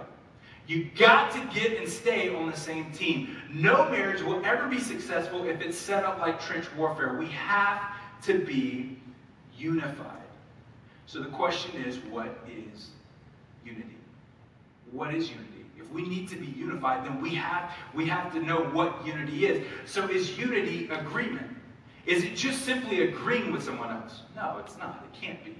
You 0.67 0.89
got 0.97 1.31
to 1.33 1.39
get 1.53 1.77
and 1.77 1.87
stay 1.87 2.33
on 2.33 2.49
the 2.49 2.57
same 2.57 2.91
team. 2.91 3.37
No 3.53 3.89
marriage 3.89 4.21
will 4.21 4.43
ever 4.45 4.67
be 4.67 4.79
successful 4.79 5.45
if 5.45 5.61
it's 5.61 5.77
set 5.77 6.03
up 6.03 6.19
like 6.19 6.41
trench 6.41 6.65
warfare. 6.75 7.17
We 7.19 7.27
have 7.27 7.81
to 8.23 8.39
be 8.39 8.97
unified. 9.57 10.11
So 11.05 11.19
the 11.19 11.29
question 11.29 11.83
is, 11.83 11.97
what 12.09 12.35
is 12.47 12.89
unity? 13.63 13.97
What 14.91 15.13
is 15.13 15.29
unity? 15.29 15.65
If 15.77 15.91
we 15.91 16.07
need 16.07 16.29
to 16.29 16.35
be 16.35 16.47
unified, 16.47 17.05
then 17.05 17.21
we 17.21 17.35
have, 17.35 17.71
we 17.93 18.07
have 18.07 18.33
to 18.33 18.41
know 18.41 18.63
what 18.71 19.05
unity 19.05 19.45
is. 19.45 19.65
So 19.85 20.07
is 20.07 20.37
unity 20.37 20.89
agreement? 20.89 21.54
Is 22.05 22.23
it 22.23 22.35
just 22.35 22.63
simply 22.63 23.03
agreeing 23.03 23.51
with 23.51 23.63
someone 23.63 23.91
else? 23.91 24.21
No, 24.35 24.57
it's 24.63 24.77
not. 24.77 25.03
It 25.11 25.19
can't 25.19 25.43
be. 25.43 25.55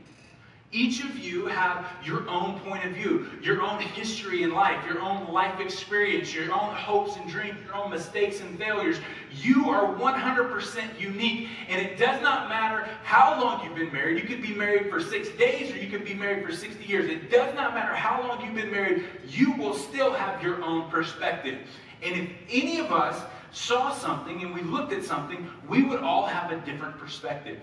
Each 0.71 1.01
of 1.03 1.17
you 1.17 1.45
have 1.45 1.85
your 2.03 2.27
own 2.27 2.59
point 2.59 2.83
of 2.83 2.91
view, 2.91 3.27
your 3.41 3.61
own 3.61 3.79
history 3.79 4.43
in 4.43 4.51
life, 4.51 4.85
your 4.85 4.99
own 4.99 5.31
life 5.31 5.61
experience, 5.61 6.33
your 6.33 6.51
own 6.51 6.73
hopes 6.75 7.15
and 7.15 7.29
dreams, 7.29 7.57
your 7.65 7.75
own 7.75 7.91
mistakes 7.91 8.41
and 8.41 8.59
failures. 8.59 8.97
You 9.31 9.69
are 9.69 9.95
100% 9.95 10.99
unique, 10.99 11.47
and 11.69 11.81
it 11.81 11.97
does 11.97 12.21
not 12.21 12.49
matter 12.49 12.89
how 13.03 13.41
long 13.41 13.63
you've 13.63 13.75
been 13.75 13.93
married. 13.93 14.21
You 14.21 14.27
could 14.27 14.41
be 14.41 14.53
married 14.53 14.89
for 14.89 14.99
six 14.99 15.29
days 15.29 15.71
or 15.71 15.77
you 15.77 15.89
could 15.89 16.03
be 16.03 16.13
married 16.13 16.45
for 16.45 16.51
60 16.51 16.83
years. 16.83 17.09
It 17.09 17.31
does 17.31 17.55
not 17.55 17.73
matter 17.73 17.95
how 17.95 18.27
long 18.27 18.43
you've 18.43 18.55
been 18.55 18.71
married, 18.71 19.05
you 19.25 19.53
will 19.53 19.75
still 19.75 20.11
have 20.11 20.43
your 20.43 20.61
own 20.61 20.89
perspective. 20.89 21.59
And 22.03 22.15
if 22.15 22.29
any 22.49 22.79
of 22.79 22.91
us 22.91 23.21
saw 23.55 23.91
something 23.93 24.41
and 24.41 24.53
we 24.53 24.61
looked 24.61 24.91
at 24.91 25.03
something, 25.03 25.49
we 25.67 25.83
would 25.83 26.01
all 26.01 26.25
have 26.25 26.51
a 26.51 26.57
different 26.65 26.97
perspective. 26.97 27.59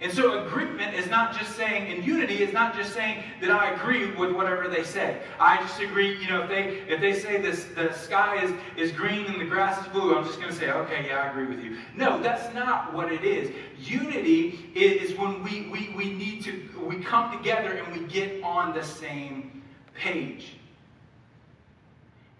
And 0.00 0.12
so 0.12 0.44
agreement 0.44 0.94
is 0.94 1.08
not 1.08 1.36
just 1.38 1.56
saying, 1.56 1.92
and 1.92 2.04
unity 2.04 2.42
is 2.42 2.52
not 2.52 2.74
just 2.74 2.92
saying 2.92 3.22
that 3.40 3.50
I 3.50 3.70
agree 3.70 4.10
with 4.12 4.32
whatever 4.32 4.68
they 4.68 4.82
say. 4.82 5.20
I 5.38 5.56
just 5.58 5.80
agree, 5.80 6.20
you 6.20 6.28
know, 6.28 6.42
if 6.42 6.48
they 6.48 6.82
if 6.88 7.00
they 7.00 7.14
say 7.14 7.40
this 7.40 7.66
the 7.76 7.92
sky 7.92 8.42
is, 8.42 8.52
is 8.76 8.92
green 8.92 9.24
and 9.26 9.40
the 9.40 9.44
grass 9.44 9.80
is 9.80 9.92
blue, 9.92 10.16
I'm 10.16 10.24
just 10.24 10.40
gonna 10.40 10.52
say, 10.52 10.70
okay, 10.70 11.06
yeah, 11.06 11.20
I 11.20 11.30
agree 11.30 11.46
with 11.46 11.64
you. 11.64 11.78
No, 11.96 12.20
that's 12.20 12.52
not 12.54 12.92
what 12.92 13.12
it 13.12 13.24
is. 13.24 13.54
Unity 13.78 14.70
is 14.74 15.16
when 15.16 15.42
we 15.42 15.68
we, 15.68 15.94
we 15.96 16.12
need 16.12 16.42
to 16.44 16.68
we 16.84 16.96
come 16.96 17.36
together 17.36 17.72
and 17.72 17.96
we 17.96 18.06
get 18.08 18.42
on 18.42 18.74
the 18.74 18.82
same 18.82 19.62
page. 19.94 20.56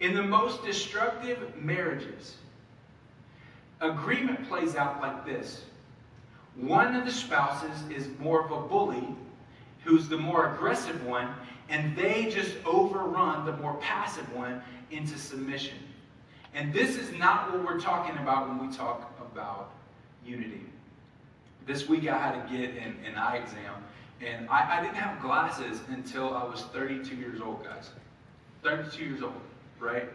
In 0.00 0.14
the 0.14 0.22
most 0.22 0.64
destructive 0.64 1.54
marriages, 1.56 2.36
agreement 3.84 4.48
plays 4.48 4.76
out 4.76 5.00
like 5.00 5.24
this 5.24 5.62
one 6.56 6.94
of 6.94 7.04
the 7.04 7.10
spouses 7.10 7.82
is 7.90 8.08
more 8.20 8.44
of 8.44 8.52
a 8.52 8.68
bully, 8.68 9.08
who's 9.82 10.08
the 10.08 10.16
more 10.16 10.54
aggressive 10.54 11.04
one, 11.04 11.34
and 11.68 11.96
they 11.96 12.30
just 12.30 12.54
overrun 12.64 13.44
the 13.44 13.56
more 13.56 13.74
passive 13.74 14.32
one 14.32 14.62
into 14.90 15.18
submission. 15.18 15.76
And 16.54 16.72
this 16.72 16.96
is 16.96 17.10
not 17.18 17.50
what 17.50 17.64
we're 17.64 17.80
talking 17.80 18.16
about 18.18 18.48
when 18.48 18.68
we 18.68 18.74
talk 18.74 19.18
about 19.20 19.72
unity. 20.24 20.60
This 21.66 21.88
week 21.88 22.08
I 22.08 22.16
had 22.16 22.46
to 22.46 22.56
get 22.56 22.70
an, 22.76 22.96
an 23.04 23.16
eye 23.16 23.38
exam, 23.38 23.74
and 24.24 24.48
I, 24.48 24.78
I 24.78 24.82
didn't 24.82 24.96
have 24.96 25.20
glasses 25.20 25.80
until 25.88 26.34
I 26.34 26.44
was 26.44 26.62
32 26.72 27.16
years 27.16 27.40
old, 27.40 27.64
guys. 27.64 27.90
32 28.62 29.04
years 29.04 29.22
old, 29.22 29.40
right? 29.80 30.08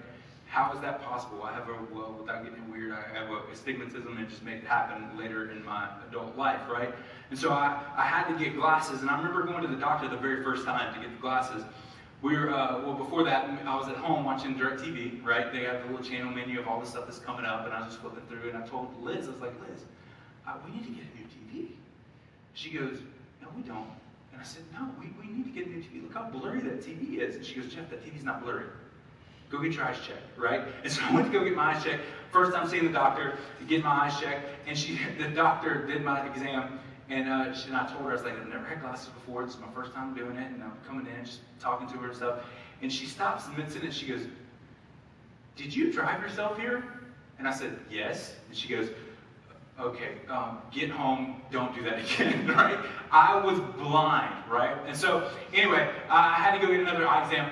How 0.50 0.74
is 0.74 0.80
that 0.82 1.04
possible? 1.04 1.44
I 1.44 1.54
have 1.54 1.70
a, 1.70 1.78
well, 1.94 2.16
without 2.20 2.44
getting 2.44 2.72
weird, 2.72 2.92
I 2.92 3.04
have 3.16 3.30
a 3.30 3.52
astigmatism 3.52 4.18
and 4.18 4.28
just 4.28 4.44
made 4.44 4.58
it 4.58 4.66
happen 4.66 5.16
later 5.16 5.52
in 5.52 5.64
my 5.64 5.88
adult 6.10 6.36
life, 6.36 6.62
right? 6.68 6.92
And 7.30 7.38
so 7.38 7.52
I, 7.52 7.80
I 7.96 8.02
had 8.02 8.28
to 8.36 8.44
get 8.44 8.56
glasses, 8.56 9.02
and 9.02 9.12
I 9.12 9.18
remember 9.18 9.44
going 9.44 9.62
to 9.62 9.68
the 9.68 9.76
doctor 9.76 10.10
the 10.10 10.18
very 10.18 10.44
first 10.44 10.66
time 10.66 10.92
to 10.96 11.00
get 11.00 11.12
the 11.12 11.22
glasses. 11.22 11.64
We 12.24 12.36
were, 12.36 12.50
uh, 12.50 12.82
well, 12.82 12.96
before 12.96 13.24
that, 13.26 13.48
I 13.64 13.76
was 13.76 13.90
at 13.90 13.96
home 13.98 14.26
watching 14.26 14.56
DirecTV, 14.56 15.24
right? 15.24 15.54
They 15.54 15.66
have 15.66 15.84
the 15.84 15.92
little 15.92 16.04
channel 16.04 16.32
menu 16.32 16.60
of 16.60 16.68
all 16.68 16.80
the 16.80 16.88
stuff 16.88 17.06
that's 17.06 17.20
coming 17.20 17.46
up, 17.46 17.66
and 17.66 17.74
I 17.74 17.82
was 17.82 17.90
just 17.90 18.02
flipping 18.02 18.26
through, 18.28 18.50
and 18.50 18.58
I 18.58 18.68
told 18.68 18.90
Liz, 19.04 19.28
I 19.28 19.32
was 19.32 19.42
like, 19.42 19.54
Liz, 19.70 19.86
uh, 20.48 20.54
we 20.66 20.72
need 20.72 20.84
to 20.86 20.90
get 20.90 21.04
a 21.04 21.18
new 21.18 21.28
TV. 21.62 21.68
She 22.56 22.72
goes, 22.72 22.98
no, 23.40 23.50
we 23.56 23.62
don't. 23.62 23.88
And 24.34 24.42
I 24.42 24.44
said, 24.44 24.64
no, 24.74 24.90
we, 25.00 25.14
we 25.22 25.32
need 25.32 25.44
to 25.44 25.52
get 25.52 25.68
a 25.68 25.70
new 25.70 25.84
TV. 25.84 26.02
Look 26.02 26.16
how 26.16 26.28
blurry 26.28 26.62
that 26.62 26.82
TV 26.82 27.20
is. 27.20 27.36
And 27.36 27.46
she 27.46 27.62
goes, 27.62 27.72
Jeff, 27.72 27.88
that 27.92 28.04
TV's 28.04 28.24
not 28.24 28.44
blurry. 28.44 28.66
Go 29.50 29.60
get 29.60 29.74
your 29.74 29.84
eyes 29.84 29.98
checked, 30.06 30.38
right? 30.38 30.62
And 30.84 30.92
so 30.92 31.02
I 31.04 31.14
went 31.14 31.32
to 31.32 31.32
go 31.32 31.44
get 31.44 31.56
my 31.56 31.76
eyes 31.76 31.84
checked. 31.84 32.04
First 32.32 32.54
time 32.54 32.68
seeing 32.68 32.86
the 32.86 32.94
doctor 32.94 33.38
to 33.60 33.66
get 33.66 33.84
my 33.84 34.06
eyes 34.06 34.20
checked, 34.20 34.48
and 34.68 34.78
she, 34.78 35.00
the 35.18 35.30
doctor 35.30 35.86
did 35.88 36.04
my 36.04 36.26
exam, 36.28 36.80
and, 37.10 37.28
uh, 37.28 37.54
she, 37.54 37.70
and 37.70 37.78
I 37.78 37.88
told 37.88 38.04
her, 38.04 38.12
I 38.12 38.14
was 38.14 38.24
like, 38.24 38.40
I've 38.40 38.48
never 38.48 38.66
had 38.66 38.82
glasses 38.82 39.10
before. 39.10 39.44
Is 39.44 39.58
my 39.58 39.68
first 39.74 39.94
time 39.94 40.14
doing 40.14 40.38
it, 40.38 40.52
and 40.52 40.64
I'm 40.64 40.74
coming 40.88 41.08
in, 41.08 41.26
just 41.26 41.40
talking 41.60 41.88
to 41.88 41.98
her 41.98 42.08
and 42.10 42.16
stuff. 42.16 42.46
And 42.84 42.94
she 42.94 43.08
stops 43.08 43.46
mid-sentence. 43.58 43.96
She 43.96 44.06
goes, 44.06 44.22
"Did 45.56 45.76
you 45.76 45.92
drive 45.92 46.22
yourself 46.22 46.58
here?" 46.58 46.84
And 47.40 47.48
I 47.48 47.52
said, 47.52 47.78
"Yes." 47.90 48.36
And 48.48 48.56
she 48.56 48.68
goes, 48.70 48.90
"Okay, 49.80 50.12
um, 50.30 50.60
get 50.72 50.92
home. 50.92 51.42
Don't 51.52 51.74
do 51.74 51.82
that 51.84 52.00
again." 52.14 52.48
right? 52.48 52.78
I 53.12 53.44
was 53.44 53.60
blind, 53.78 54.36
right? 54.48 54.78
And 54.86 54.96
so, 54.96 55.30
anyway, 55.52 55.90
I 56.10 56.34
had 56.36 56.60
to 56.60 56.66
go 56.66 56.72
get 56.72 56.82
another 56.82 57.08
eye 57.08 57.26
exam 57.26 57.50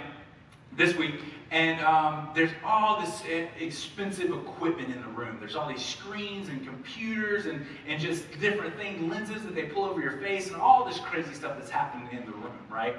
this 0.73 0.95
week. 0.95 1.15
And 1.49 1.79
um, 1.81 2.29
there's 2.35 2.51
all 2.65 2.99
this 2.99 3.23
expensive 3.59 4.31
equipment 4.31 4.93
in 4.93 5.01
the 5.01 5.07
room. 5.07 5.37
There's 5.39 5.55
all 5.55 5.67
these 5.67 5.83
screens 5.83 6.49
and 6.49 6.65
computers 6.65 7.45
and, 7.45 7.65
and 7.87 8.01
just 8.01 8.25
different 8.41 8.75
things, 8.75 9.01
lenses 9.09 9.43
that 9.43 9.55
they 9.55 9.63
pull 9.63 9.85
over 9.85 10.01
your 10.01 10.17
face, 10.17 10.47
and 10.47 10.57
all 10.57 10.83
this 10.85 10.99
crazy 10.99 11.33
stuff 11.33 11.57
that's 11.57 11.69
happening 11.69 12.09
in 12.11 12.25
the 12.25 12.33
room, 12.33 12.59
right? 12.69 12.97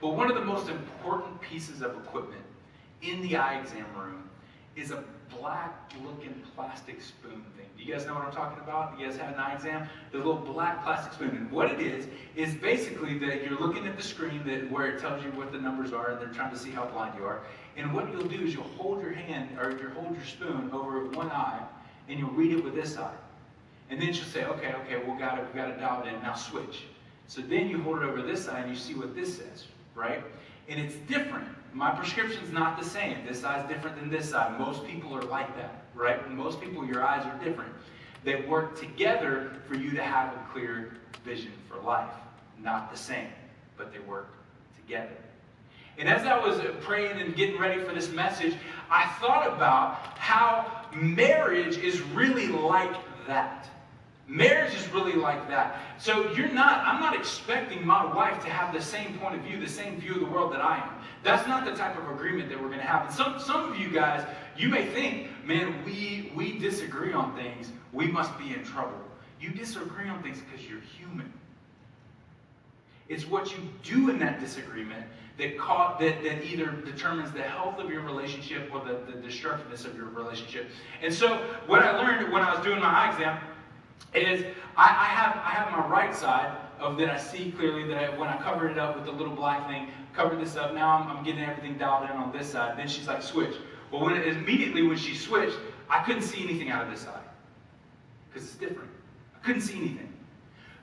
But 0.00 0.08
one 0.08 0.30
of 0.30 0.36
the 0.36 0.44
most 0.44 0.68
important 0.68 1.40
pieces 1.40 1.80
of 1.80 1.96
equipment 1.96 2.42
in 3.00 3.22
the 3.22 3.36
eye 3.36 3.60
exam 3.60 3.86
room 3.96 4.28
is 4.76 4.90
a 4.90 5.02
black 5.40 5.92
looking 6.04 6.34
plastic 6.54 7.00
spoon 7.00 7.42
thing. 7.56 7.66
Do 7.76 7.84
you 7.84 7.92
guys 7.92 8.06
know 8.06 8.14
what 8.14 8.24
I'm 8.24 8.32
talking 8.32 8.62
about? 8.62 8.98
You 8.98 9.06
guys 9.06 9.16
have 9.16 9.32
an 9.32 9.40
eye 9.40 9.54
exam? 9.54 9.88
The 10.12 10.18
little 10.18 10.36
black 10.36 10.82
plastic 10.84 11.14
spoon. 11.14 11.30
And 11.30 11.50
what 11.50 11.70
it 11.70 11.80
is, 11.80 12.08
is 12.36 12.54
basically 12.54 13.18
that 13.18 13.42
you're 13.42 13.58
looking 13.58 13.86
at 13.86 13.96
the 13.96 14.02
screen 14.02 14.42
that 14.46 14.70
where 14.70 14.86
it 14.86 15.00
tells 15.00 15.24
you 15.24 15.30
what 15.32 15.52
the 15.52 15.58
numbers 15.58 15.92
are 15.92 16.10
and 16.10 16.20
they're 16.20 16.28
trying 16.28 16.52
to 16.52 16.58
see 16.58 16.70
how 16.70 16.86
blind 16.86 17.14
you 17.18 17.24
are. 17.24 17.42
And 17.76 17.92
what 17.92 18.10
you'll 18.10 18.26
do 18.26 18.44
is 18.44 18.54
you'll 18.54 18.64
hold 18.78 19.02
your 19.02 19.12
hand 19.12 19.58
or 19.58 19.70
you'll 19.70 19.90
hold 19.90 20.14
your 20.14 20.24
spoon 20.24 20.70
over 20.72 21.04
one 21.10 21.30
eye 21.30 21.60
and 22.08 22.18
you'll 22.18 22.30
read 22.30 22.52
it 22.52 22.64
with 22.64 22.74
this 22.74 22.96
eye. 22.96 23.14
And 23.90 24.00
then 24.00 24.12
she'll 24.12 24.24
say, 24.24 24.44
okay, 24.44 24.72
okay, 24.72 24.96
we've 24.96 25.18
got 25.18 25.38
it, 25.38 25.44
we've 25.44 25.54
got 25.54 25.68
it 25.68 25.78
dialed 25.78 26.06
in, 26.06 26.14
now 26.22 26.34
switch. 26.34 26.84
So 27.28 27.42
then 27.42 27.68
you 27.68 27.80
hold 27.82 27.98
it 27.98 28.04
over 28.04 28.22
this 28.22 28.48
eye 28.48 28.60
and 28.60 28.70
you 28.70 28.76
see 28.76 28.94
what 28.94 29.14
this 29.14 29.36
says, 29.36 29.66
right? 29.94 30.22
And 30.68 30.80
it's 30.80 30.94
different. 31.08 31.46
My 31.72 31.90
prescription's 31.90 32.52
not 32.52 32.80
the 32.80 32.84
same. 32.84 33.18
This 33.26 33.44
eye's 33.44 33.68
different 33.68 34.00
than 34.00 34.08
this 34.08 34.32
eye. 34.32 34.56
Most 34.58 34.86
people 34.86 35.14
are 35.14 35.22
like 35.22 35.54
that, 35.56 35.84
right? 35.94 36.28
Most 36.30 36.60
people, 36.60 36.84
your 36.86 37.04
eyes 37.04 37.24
are 37.26 37.44
different. 37.44 37.72
They 38.24 38.42
work 38.42 38.80
together 38.80 39.52
for 39.68 39.74
you 39.74 39.90
to 39.90 40.02
have 40.02 40.32
a 40.32 40.46
clear 40.52 40.94
vision 41.24 41.52
for 41.68 41.76
life. 41.82 42.10
Not 42.60 42.90
the 42.90 42.98
same, 42.98 43.28
but 43.76 43.92
they 43.92 43.98
work 44.00 44.28
together. 44.80 45.16
And 45.98 46.08
as 46.08 46.26
I 46.26 46.38
was 46.38 46.60
praying 46.80 47.20
and 47.20 47.34
getting 47.34 47.58
ready 47.58 47.82
for 47.82 47.94
this 47.94 48.10
message, 48.10 48.54
I 48.90 49.06
thought 49.20 49.46
about 49.46 49.94
how 50.18 50.86
marriage 50.94 51.78
is 51.78 52.00
really 52.02 52.48
like 52.48 52.94
that. 53.26 53.68
Marriage 54.28 54.74
is 54.74 54.88
really 54.92 55.14
like 55.14 55.48
that. 55.48 55.80
So 55.98 56.32
you're 56.32 56.50
not, 56.50 56.84
I'm 56.84 57.00
not 57.00 57.14
expecting 57.14 57.86
my 57.86 58.04
wife 58.12 58.42
to 58.44 58.50
have 58.50 58.74
the 58.74 58.82
same 58.82 59.16
point 59.18 59.36
of 59.36 59.42
view, 59.42 59.60
the 59.60 59.68
same 59.68 60.00
view 60.00 60.14
of 60.14 60.20
the 60.20 60.26
world 60.26 60.52
that 60.52 60.60
I 60.60 60.78
am. 60.78 60.90
That's 61.22 61.46
not 61.46 61.64
the 61.64 61.72
type 61.72 61.96
of 61.96 62.10
agreement 62.10 62.48
that 62.50 62.60
we're 62.60 62.68
going 62.68 62.80
to 62.80 62.86
have. 62.86 63.06
And 63.06 63.14
some, 63.14 63.38
some 63.38 63.70
of 63.70 63.78
you 63.78 63.88
guys, 63.88 64.26
you 64.56 64.68
may 64.68 64.84
think, 64.86 65.28
man, 65.44 65.74
we, 65.84 66.32
we 66.34 66.58
disagree 66.58 67.12
on 67.12 67.36
things. 67.36 67.70
We 67.92 68.08
must 68.08 68.36
be 68.36 68.52
in 68.52 68.64
trouble. 68.64 68.98
You 69.40 69.50
disagree 69.50 70.08
on 70.08 70.22
things 70.22 70.40
because 70.40 70.68
you're 70.68 70.80
human. 70.80 71.32
It's 73.08 73.26
what 73.26 73.52
you 73.52 73.58
do 73.84 74.10
in 74.10 74.18
that 74.18 74.40
disagreement 74.40 75.06
that, 75.38 75.58
caught, 75.58 75.98
that, 76.00 76.22
that 76.22 76.44
either 76.44 76.70
determines 76.70 77.30
the 77.32 77.42
health 77.42 77.78
of 77.78 77.90
your 77.90 78.02
relationship 78.02 78.70
or 78.72 78.84
the, 78.84 78.98
the 79.10 79.18
destructiveness 79.20 79.84
of 79.84 79.96
your 79.96 80.06
relationship. 80.06 80.68
And 81.02 81.12
so, 81.12 81.36
what 81.66 81.82
I 81.82 81.96
learned 81.98 82.32
when 82.32 82.42
I 82.42 82.54
was 82.54 82.64
doing 82.64 82.80
my 82.80 82.88
eye 82.88 83.10
exam 83.12 83.38
is 84.14 84.44
I, 84.76 84.84
I, 84.84 85.04
have, 85.04 85.36
I 85.36 85.50
have 85.50 85.72
my 85.72 85.86
right 85.88 86.14
side 86.14 86.56
of 86.78 86.96
that 86.98 87.10
I 87.10 87.18
see 87.18 87.52
clearly 87.52 87.86
that 87.88 87.96
I, 87.96 88.18
when 88.18 88.28
I 88.28 88.36
covered 88.38 88.70
it 88.70 88.78
up 88.78 88.96
with 88.96 89.04
the 89.04 89.12
little 89.12 89.34
black 89.34 89.66
thing, 89.68 89.88
covered 90.14 90.40
this 90.40 90.56
up, 90.56 90.74
now 90.74 90.88
I'm, 90.88 91.16
I'm 91.16 91.24
getting 91.24 91.44
everything 91.44 91.76
dialed 91.78 92.08
in 92.10 92.16
on 92.16 92.32
this 92.32 92.50
side. 92.50 92.78
Then 92.78 92.88
she's 92.88 93.06
like, 93.06 93.22
switch. 93.22 93.56
Well, 93.90 94.02
when 94.02 94.16
immediately 94.16 94.82
when 94.82 94.96
she 94.96 95.14
switched, 95.14 95.56
I 95.88 96.02
couldn't 96.02 96.22
see 96.22 96.42
anything 96.42 96.70
out 96.70 96.84
of 96.84 96.90
this 96.90 97.00
side 97.00 97.20
because 98.28 98.48
it's 98.48 98.56
different. 98.56 98.90
I 99.34 99.44
couldn't 99.44 99.62
see 99.62 99.76
anything. 99.76 100.05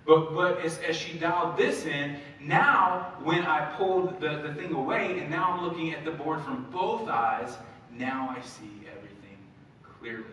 But, 0.06 0.36
but 0.36 0.62
as, 0.62 0.80
as 0.80 0.96
she 0.96 1.18
dialed 1.18 1.58
this 1.58 1.86
in, 1.86 2.18
now 2.42 3.14
when 3.24 3.44
I 3.44 3.74
pulled 3.78 4.20
the, 4.20 4.42
the 4.42 4.54
thing 4.54 4.74
away 4.74 5.20
and 5.20 5.30
now 5.30 5.54
I'm 5.54 5.64
looking 5.64 5.94
at 5.94 6.04
the 6.04 6.12
board 6.12 6.42
from 6.42 6.68
both 6.72 7.08
eyes, 7.08 7.56
now 7.98 8.36
I 8.38 8.42
see 8.42 8.70
everything 8.92 9.38
clearly. 10.00 10.26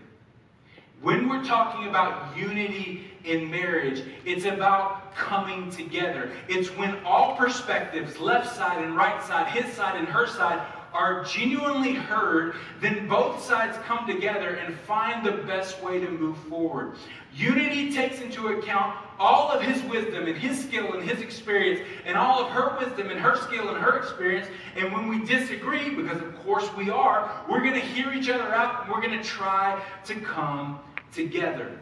When 1.03 1.29
we're 1.29 1.45
talking 1.45 1.89
about 1.89 2.37
unity 2.37 3.11
in 3.25 3.51
marriage, 3.51 4.03
it's 4.27 4.45
about 4.45 5.15
coming 5.15 5.71
together. 5.71 6.31
It's 6.49 6.69
when 6.77 6.99
all 7.05 7.37
perspectives, 7.37 8.19
left 8.19 8.55
side 8.55 8.85
and 8.85 8.97
right 8.97 9.23
side, 9.23 9.47
his 9.47 9.73
side 9.73 9.97
and 9.97 10.07
her 10.09 10.27
side, 10.27 10.61
are 10.93 11.25
genuinely 11.25 11.95
heard, 11.95 12.55
then 12.81 13.09
both 13.09 13.43
sides 13.43 13.79
come 13.87 14.07
together 14.07 14.57
and 14.57 14.75
find 14.81 15.25
the 15.25 15.33
best 15.33 15.81
way 15.83 16.01
to 16.01 16.11
move 16.11 16.37
forward. 16.49 16.97
Unity 17.35 17.93
takes 17.93 18.21
into 18.21 18.49
account 18.49 18.97
all 19.21 19.51
of 19.51 19.61
his 19.61 19.83
wisdom 19.83 20.27
and 20.27 20.37
his 20.37 20.65
skill 20.65 20.95
and 20.95 21.09
his 21.09 21.21
experience, 21.21 21.87
and 22.07 22.17
all 22.17 22.43
of 22.43 22.49
her 22.49 22.77
wisdom 22.79 23.11
and 23.11 23.21
her 23.21 23.37
skill 23.37 23.69
and 23.69 23.77
her 23.77 23.99
experience. 23.99 24.49
And 24.75 24.93
when 24.93 25.09
we 25.09 25.25
disagree, 25.25 25.95
because 25.95 26.23
of 26.23 26.35
course 26.43 26.69
we 26.75 26.89
are, 26.89 27.31
we're 27.49 27.61
going 27.61 27.75
to 27.75 27.81
hear 27.81 28.13
each 28.13 28.31
other 28.31 28.53
out 28.55 28.85
and 28.85 28.93
we're 28.93 29.03
going 29.03 29.17
to 29.17 29.23
try 29.23 29.81
to 30.07 30.15
come 30.15 30.81
together. 31.13 31.79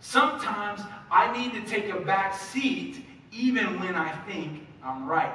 Sometimes 0.00 0.80
I 1.10 1.30
need 1.36 1.52
to 1.52 1.70
take 1.70 1.90
a 1.90 2.00
back 2.00 2.34
seat 2.34 3.04
even 3.30 3.78
when 3.78 3.94
I 3.94 4.10
think 4.26 4.66
I'm 4.82 5.06
right. 5.06 5.34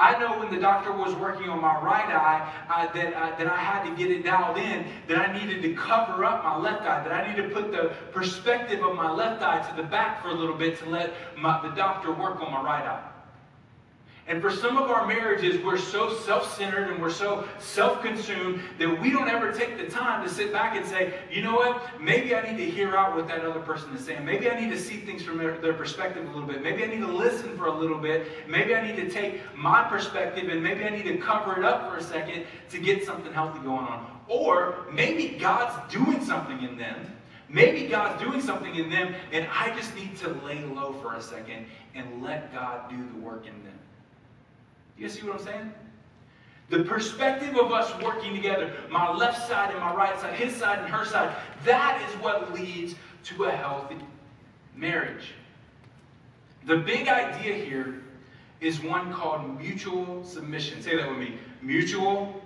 I 0.00 0.18
know 0.18 0.38
when 0.38 0.50
the 0.50 0.58
doctor 0.58 0.92
was 0.92 1.14
working 1.16 1.50
on 1.50 1.60
my 1.60 1.78
right 1.82 2.08
eye 2.08 2.50
uh, 2.70 2.90
that, 2.94 3.12
uh, 3.12 3.36
that 3.36 3.46
I 3.46 3.56
had 3.58 3.84
to 3.84 3.94
get 3.94 4.10
it 4.10 4.24
dialed 4.24 4.56
in, 4.56 4.86
that 5.08 5.18
I 5.18 5.38
needed 5.38 5.60
to 5.60 5.74
cover 5.74 6.24
up 6.24 6.42
my 6.42 6.56
left 6.56 6.82
eye, 6.86 7.04
that 7.04 7.12
I 7.12 7.28
needed 7.28 7.50
to 7.50 7.54
put 7.54 7.70
the 7.70 7.92
perspective 8.10 8.82
of 8.82 8.96
my 8.96 9.12
left 9.12 9.42
eye 9.42 9.60
to 9.68 9.76
the 9.76 9.86
back 9.86 10.22
for 10.22 10.28
a 10.28 10.34
little 10.34 10.56
bit 10.56 10.78
to 10.78 10.88
let 10.88 11.12
my, 11.36 11.60
the 11.60 11.74
doctor 11.74 12.12
work 12.12 12.40
on 12.40 12.50
my 12.50 12.62
right 12.62 12.86
eye. 12.86 13.10
And 14.30 14.40
for 14.40 14.52
some 14.52 14.78
of 14.78 14.88
our 14.92 15.08
marriages, 15.08 15.60
we're 15.64 15.76
so 15.76 16.16
self 16.20 16.56
centered 16.56 16.88
and 16.92 17.02
we're 17.02 17.10
so 17.10 17.48
self 17.58 18.00
consumed 18.00 18.60
that 18.78 19.00
we 19.00 19.10
don't 19.10 19.28
ever 19.28 19.50
take 19.50 19.76
the 19.76 19.86
time 19.92 20.22
to 20.22 20.32
sit 20.32 20.52
back 20.52 20.76
and 20.76 20.86
say, 20.86 21.14
you 21.32 21.42
know 21.42 21.56
what? 21.56 22.00
Maybe 22.00 22.36
I 22.36 22.48
need 22.48 22.64
to 22.64 22.70
hear 22.70 22.94
out 22.94 23.16
what 23.16 23.26
that 23.26 23.44
other 23.44 23.58
person 23.58 23.92
is 23.92 24.04
saying. 24.04 24.24
Maybe 24.24 24.48
I 24.48 24.58
need 24.58 24.70
to 24.70 24.78
see 24.78 24.98
things 24.98 25.24
from 25.24 25.36
their, 25.36 25.58
their 25.58 25.72
perspective 25.72 26.24
a 26.24 26.28
little 26.28 26.46
bit. 26.46 26.62
Maybe 26.62 26.84
I 26.84 26.86
need 26.86 27.00
to 27.00 27.12
listen 27.12 27.58
for 27.58 27.66
a 27.66 27.76
little 27.76 27.98
bit. 27.98 28.48
Maybe 28.48 28.72
I 28.72 28.86
need 28.86 28.94
to 29.02 29.10
take 29.10 29.40
my 29.56 29.82
perspective 29.82 30.48
and 30.48 30.62
maybe 30.62 30.84
I 30.84 30.90
need 30.90 31.06
to 31.06 31.16
cover 31.16 31.58
it 31.58 31.64
up 31.64 31.90
for 31.90 31.96
a 31.96 32.02
second 32.02 32.44
to 32.70 32.78
get 32.78 33.04
something 33.04 33.32
healthy 33.32 33.58
going 33.58 33.84
on. 33.84 34.06
Or 34.28 34.86
maybe 34.92 35.38
God's 35.40 35.92
doing 35.92 36.24
something 36.24 36.62
in 36.62 36.78
them. 36.78 37.16
Maybe 37.48 37.88
God's 37.88 38.22
doing 38.22 38.40
something 38.40 38.76
in 38.76 38.90
them, 38.90 39.12
and 39.32 39.48
I 39.52 39.74
just 39.74 39.92
need 39.96 40.16
to 40.18 40.28
lay 40.44 40.62
low 40.66 40.92
for 41.02 41.16
a 41.16 41.20
second 41.20 41.66
and 41.96 42.22
let 42.22 42.54
God 42.54 42.88
do 42.88 42.96
the 43.12 43.18
work 43.18 43.44
in 43.48 43.64
them. 43.64 43.79
You 45.00 45.08
see 45.08 45.26
what 45.26 45.40
I'm 45.40 45.44
saying? 45.44 45.74
The 46.68 46.84
perspective 46.84 47.56
of 47.56 47.72
us 47.72 47.90
working 48.00 48.34
together, 48.34 48.72
my 48.90 49.10
left 49.10 49.48
side 49.48 49.70
and 49.70 49.80
my 49.80 49.92
right 49.94 50.20
side, 50.20 50.34
his 50.34 50.54
side 50.54 50.78
and 50.78 50.88
her 50.88 51.04
side, 51.04 51.34
that 51.64 52.00
is 52.08 52.22
what 52.22 52.52
leads 52.52 52.94
to 53.24 53.44
a 53.44 53.50
healthy 53.50 53.96
marriage. 54.76 55.32
The 56.66 56.76
big 56.76 57.08
idea 57.08 57.54
here 57.54 58.02
is 58.60 58.82
one 58.82 59.12
called 59.12 59.58
mutual 59.58 60.22
submission. 60.22 60.82
Say 60.82 60.96
that 60.96 61.08
with 61.08 61.18
me 61.18 61.38
mutual 61.62 62.40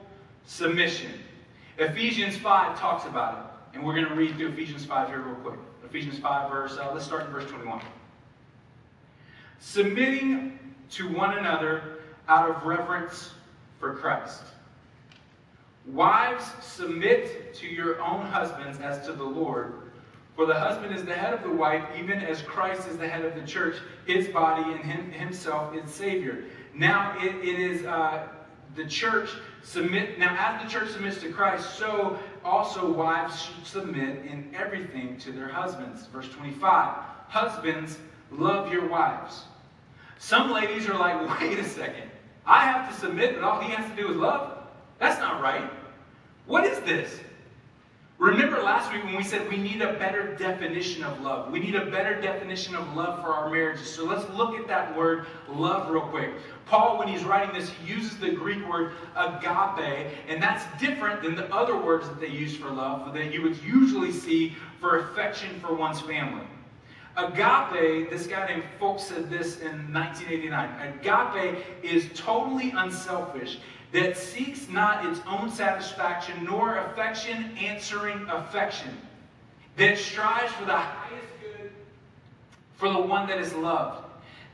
submission. 0.47 1.11
Ephesians 1.79 2.37
5 2.37 2.79
talks 2.79 3.05
about 3.07 3.39
it. 3.39 3.77
And 3.77 3.85
we're 3.85 3.95
going 3.95 4.09
to 4.09 4.15
read 4.15 4.37
through 4.37 4.51
Ephesians 4.51 4.85
5 4.85 5.09
here 5.09 5.21
real 5.21 5.35
quick. 5.37 5.59
Ephesians 5.85 6.21
5, 6.21 6.51
verse, 6.51 6.79
uh, 6.79 6.93
let's 6.93 7.05
start 7.05 7.27
in 7.27 7.33
verse 7.33 7.51
21. 7.51 7.83
Submitting 9.59 10.59
to 10.91 11.13
one 11.13 11.37
another 11.39 11.99
out 12.29 12.51
of 12.51 12.65
reverence 12.65 13.33
for 13.79 13.95
Christ. 13.95 14.43
Wives, 15.87 16.45
submit 16.63 17.55
to 17.55 17.67
your 17.67 18.01
own 18.01 18.25
husbands 18.27 18.81
as 18.81 19.05
to 19.07 19.13
the 19.13 19.25
Lord. 19.25 19.75
For 20.35 20.47
the 20.47 20.59
husband 20.59 20.95
is 20.95 21.05
the 21.05 21.15
head 21.15 21.35
of 21.35 21.43
the 21.43 21.51
wife, 21.51 21.85
even 21.97 22.19
as 22.21 22.43
Christ 22.43 22.89
is 22.89 22.97
the 22.97 23.07
head 23.07 23.25
of 23.25 23.35
the 23.35 23.47
church, 23.47 23.77
his 24.07 24.27
body, 24.29 24.63
and 24.73 24.81
him, 24.81 25.13
himself 25.13 25.75
its 25.75 25.95
Savior. 25.95 26.45
Now 26.75 27.17
it, 27.21 27.37
it 27.37 27.61
is 27.61 27.85
uh, 27.85 28.27
the 28.75 28.85
church 28.87 29.31
submit. 29.63 30.19
Now, 30.19 30.37
as 30.39 30.63
the 30.63 30.69
church 30.69 30.91
submits 30.91 31.21
to 31.21 31.31
Christ, 31.31 31.79
so 31.79 32.19
also 32.45 32.91
wives 32.91 33.43
should 33.43 33.67
submit 33.67 34.27
in 34.27 34.51
everything 34.55 35.17
to 35.19 35.33
their 35.33 35.49
husbands. 35.49 36.07
Verse 36.07 36.29
25 36.31 36.97
Husbands, 37.29 37.99
love 38.31 38.73
your 38.73 38.89
wives. 38.89 39.45
Some 40.25 40.53
ladies 40.53 40.89
are 40.89 40.99
like, 40.99 41.41
wait 41.41 41.59
a 41.59 41.65
second. 41.65 42.11
I 42.47 42.65
have 42.65 42.91
to 42.91 42.99
submit, 42.99 43.35
and 43.35 43.45
all 43.45 43.61
he 43.61 43.71
has 43.73 43.91
to 43.91 43.95
do 43.95 44.11
is 44.11 44.17
love? 44.17 44.57
That's 44.99 45.21
not 45.21 45.43
right. 45.43 45.71
What 46.47 46.65
is 46.65 46.81
this? 46.81 47.21
Remember 48.17 48.63
last 48.63 48.91
week 48.91 49.05
when 49.05 49.17
we 49.17 49.23
said 49.23 49.47
we 49.51 49.59
need 49.59 49.83
a 49.83 49.93
better 49.95 50.35
definition 50.37 51.05
of 51.05 51.21
love. 51.21 51.53
We 51.53 51.59
need 51.59 51.75
a 51.75 51.85
better 51.91 52.19
definition 52.19 52.75
of 52.75 52.97
love 52.97 53.21
for 53.21 53.35
our 53.35 53.51
marriages. 53.51 53.91
So 53.91 54.07
let's 54.07 54.27
look 54.31 54.59
at 54.59 54.67
that 54.67 54.97
word 54.97 55.27
love 55.47 55.91
real 55.91 56.07
quick. 56.07 56.31
Paul, 56.65 56.99
when 56.99 57.09
he's 57.09 57.23
writing 57.25 57.55
this, 57.55 57.69
he 57.69 57.93
uses 57.93 58.17
the 58.17 58.31
Greek 58.31 58.67
word 58.67 58.93
agape, 59.17 60.09
and 60.27 60.43
that's 60.43 60.65
different 60.81 61.23
than 61.23 61.35
the 61.35 61.53
other 61.55 61.77
words 61.77 62.09
that 62.09 62.19
they 62.19 62.29
use 62.29 62.57
for 62.57 62.71
love 62.71 63.13
that 63.13 63.31
you 63.31 63.43
would 63.43 63.63
usually 63.63 64.13
see 64.13 64.57
for 64.81 65.01
affection 65.01 65.61
for 65.61 65.75
one's 65.75 66.01
family. 66.01 66.47
Agape, 67.17 68.11
this 68.11 68.27
guy 68.27 68.47
named 68.47 68.65
Foulkes 68.81 69.05
said 69.05 69.31
this 69.31 69.61
in 69.61 69.93
1989. 69.93 70.99
Agape 71.01 71.65
is 71.83 72.09
totally 72.15 72.73
unselfish, 72.77 73.59
that 73.93 74.17
seeks 74.17 74.69
not 74.69 75.07
its 75.07 75.21
own 75.27 75.51
satisfaction, 75.51 76.43
nor 76.43 76.79
affection 76.79 77.57
answering 77.57 78.27
affection, 78.29 78.91
that 79.77 79.97
strives 79.97 80.53
for 80.55 80.65
the 80.65 80.77
highest 80.77 81.29
good 81.41 81.71
for 82.75 82.93
the 82.93 83.01
one 83.01 83.29
that 83.29 83.39
is 83.39 83.53
loved. 83.55 84.05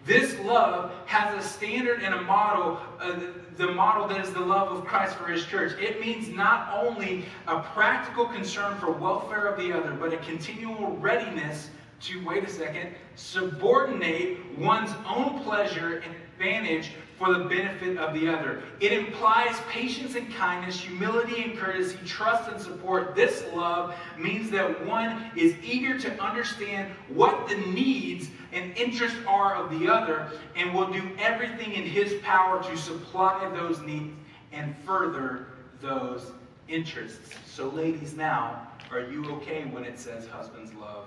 This 0.05 0.39
love 0.41 0.93
has 1.07 1.43
a 1.43 1.47
standard 1.47 2.03
and 2.03 2.15
a 2.15 2.23
model, 2.23 2.79
uh, 3.01 3.19
the 3.57 3.69
model 3.73 4.09
that 4.09 4.21
is 4.21 4.33
the 4.33 4.41
love 4.41 4.69
of 4.69 4.85
Christ 4.85 5.17
for 5.17 5.27
his 5.27 5.45
church. 5.45 5.79
It 5.79 6.01
means 6.01 6.29
not 6.29 6.71
only 6.73 7.25
a 7.47 7.61
practical 7.61 8.27
concern 8.27 8.79
for 8.79 8.91
welfare 8.91 9.47
of 9.47 9.59
the 9.59 9.73
other, 9.73 9.93
but 9.93 10.13
a 10.13 10.19
continual 10.19 10.97
readiness 10.97 11.71
to, 12.03 12.25
wait 12.25 12.45
a 12.45 12.51
second, 12.51 12.95
subordinate 13.17 14.59
one's 14.59 14.91
own 15.07 15.41
pleasure 15.41 15.99
and 15.99 16.15
advantage 16.15 16.93
for 17.19 17.35
the 17.35 17.45
benefit 17.45 17.99
of 17.99 18.15
the 18.15 18.27
other. 18.27 18.63
It 18.81 18.93
implies 18.93 19.55
patience 19.69 20.15
and 20.15 20.33
kindness, 20.35 20.81
humility 20.81 21.43
and 21.43 21.59
courtesy, 21.59 21.99
trust 22.07 22.51
and 22.51 22.59
support. 22.59 23.15
This 23.15 23.45
love 23.55 23.95
means 24.19 24.51
that 24.53 24.87
one 24.87 25.31
is 25.37 25.55
eager 25.63 25.99
to 25.99 26.23
understand 26.23 26.91
what 27.09 27.47
the 27.47 27.57
needs 27.57 28.29
and 28.53 28.75
interests 28.77 29.19
are 29.29 29.55
of 29.55 29.71
the 29.79 29.87
other 29.87 30.33
and 30.57 30.75
will 30.75 30.91
do 30.91 31.03
everything 31.19 31.75
in 31.75 31.83
his 31.83 32.15
power 32.23 32.63
to 32.63 32.77
supply 32.77 33.51
those 33.55 33.81
needs 33.83 34.15
and 34.53 34.75
further 34.79 35.49
those 35.83 36.33
interests. 36.69 37.35
So, 37.47 37.69
ladies, 37.69 38.17
now, 38.17 38.67
are 38.91 39.01
you 39.01 39.31
okay 39.37 39.65
when 39.67 39.85
it 39.85 39.99
says 39.99 40.27
husbands 40.27 40.73
love 40.75 41.05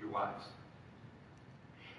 your 0.00 0.10
wives? 0.10 0.44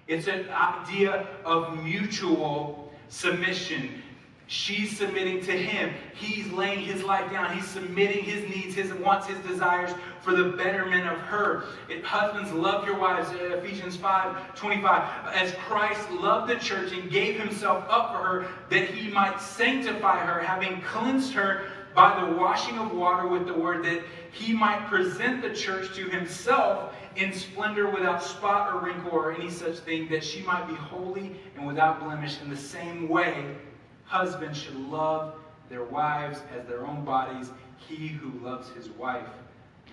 It's 0.08 0.26
an 0.26 0.48
idea 0.50 1.26
of 1.44 1.82
mutual 1.82 2.92
submission. 3.08 4.02
She's 4.48 4.94
submitting 4.98 5.40
to 5.44 5.52
him. 5.52 5.94
He's 6.14 6.46
laying 6.52 6.80
his 6.80 7.02
life 7.02 7.30
down. 7.30 7.56
He's 7.56 7.66
submitting 7.66 8.24
his 8.24 8.42
needs, 8.54 8.74
his 8.74 8.92
wants, 8.92 9.26
his 9.26 9.38
desires 9.38 9.90
for 10.20 10.34
the 10.36 10.50
betterment 10.50 11.06
of 11.06 11.16
her. 11.20 11.64
It, 11.88 12.04
husbands, 12.04 12.52
love 12.52 12.84
your 12.84 12.98
wives. 12.98 13.30
Uh, 13.30 13.56
Ephesians 13.56 13.96
5 13.96 14.54
25. 14.54 15.34
As 15.34 15.52
Christ 15.52 16.10
loved 16.10 16.50
the 16.50 16.56
church 16.56 16.92
and 16.92 17.10
gave 17.10 17.40
himself 17.40 17.84
up 17.88 18.12
for 18.12 18.22
her, 18.22 18.48
that 18.68 18.90
he 18.90 19.10
might 19.10 19.40
sanctify 19.40 20.18
her, 20.18 20.40
having 20.40 20.82
cleansed 20.82 21.32
her 21.32 21.68
by 21.94 22.20
the 22.20 22.36
washing 22.36 22.78
of 22.78 22.92
water 22.92 23.26
with 23.26 23.46
the 23.46 23.54
word, 23.54 23.84
that 23.84 24.02
he 24.32 24.52
might 24.52 24.86
present 24.86 25.40
the 25.40 25.50
church 25.50 25.94
to 25.94 26.04
himself 26.08 26.94
in 27.16 27.32
splendor 27.32 27.90
without 27.90 28.22
spot 28.22 28.72
or 28.72 28.80
wrinkle 28.80 29.10
or 29.10 29.32
any 29.32 29.50
such 29.50 29.76
thing, 29.78 30.08
that 30.08 30.24
she 30.24 30.42
might 30.42 30.66
be 30.66 30.74
holy 30.74 31.36
and 31.56 31.66
without 31.66 32.00
blemish. 32.02 32.40
In 32.40 32.50
the 32.50 32.56
same 32.56 33.08
way, 33.08 33.56
husbands 34.04 34.58
should 34.58 34.76
love 34.76 35.34
their 35.68 35.84
wives 35.84 36.40
as 36.56 36.66
their 36.66 36.86
own 36.86 37.04
bodies. 37.04 37.50
He 37.76 38.08
who 38.08 38.38
loves 38.44 38.68
his 38.70 38.90
wife 38.90 39.28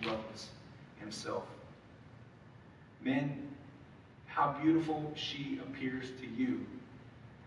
loves 0.03 0.49
himself. 0.99 1.43
Men, 3.01 3.47
how 4.25 4.57
beautiful 4.61 5.11
she 5.15 5.59
appears 5.63 6.11
to 6.21 6.27
you 6.27 6.65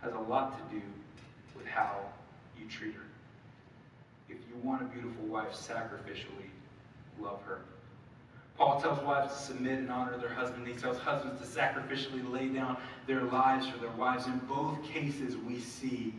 has 0.00 0.12
a 0.12 0.18
lot 0.18 0.58
to 0.58 0.74
do 0.74 0.82
with 1.56 1.66
how 1.66 2.00
you 2.58 2.66
treat 2.68 2.94
her. 2.94 3.02
If 4.28 4.38
you 4.48 4.56
want 4.62 4.82
a 4.82 4.84
beautiful 4.86 5.24
wife, 5.26 5.52
sacrificially 5.52 6.50
love 7.20 7.40
her. 7.42 7.60
Paul 8.56 8.80
tells 8.80 9.02
wives 9.02 9.34
to 9.34 9.40
submit 9.40 9.78
and 9.78 9.90
honor 9.90 10.18
their 10.18 10.32
husband. 10.32 10.66
He 10.66 10.74
tells 10.74 10.98
husbands 10.98 11.40
to 11.40 11.60
sacrificially 11.60 12.30
lay 12.30 12.48
down 12.48 12.76
their 13.06 13.22
lives 13.22 13.66
for 13.68 13.78
their 13.78 13.90
wives. 13.92 14.26
In 14.26 14.38
both 14.40 14.82
cases, 14.84 15.36
we 15.36 15.58
see 15.58 16.14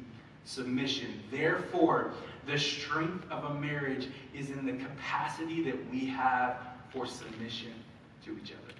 submission. 0.45 1.21
Therefore, 1.31 2.11
the 2.45 2.57
strength 2.57 3.29
of 3.31 3.43
a 3.45 3.53
marriage 3.53 4.07
is 4.33 4.49
in 4.49 4.65
the 4.65 4.73
capacity 4.73 5.63
that 5.63 5.91
we 5.91 6.05
have 6.07 6.57
for 6.91 7.05
submission 7.05 7.73
to 8.25 8.37
each 8.37 8.51
other. 8.51 8.73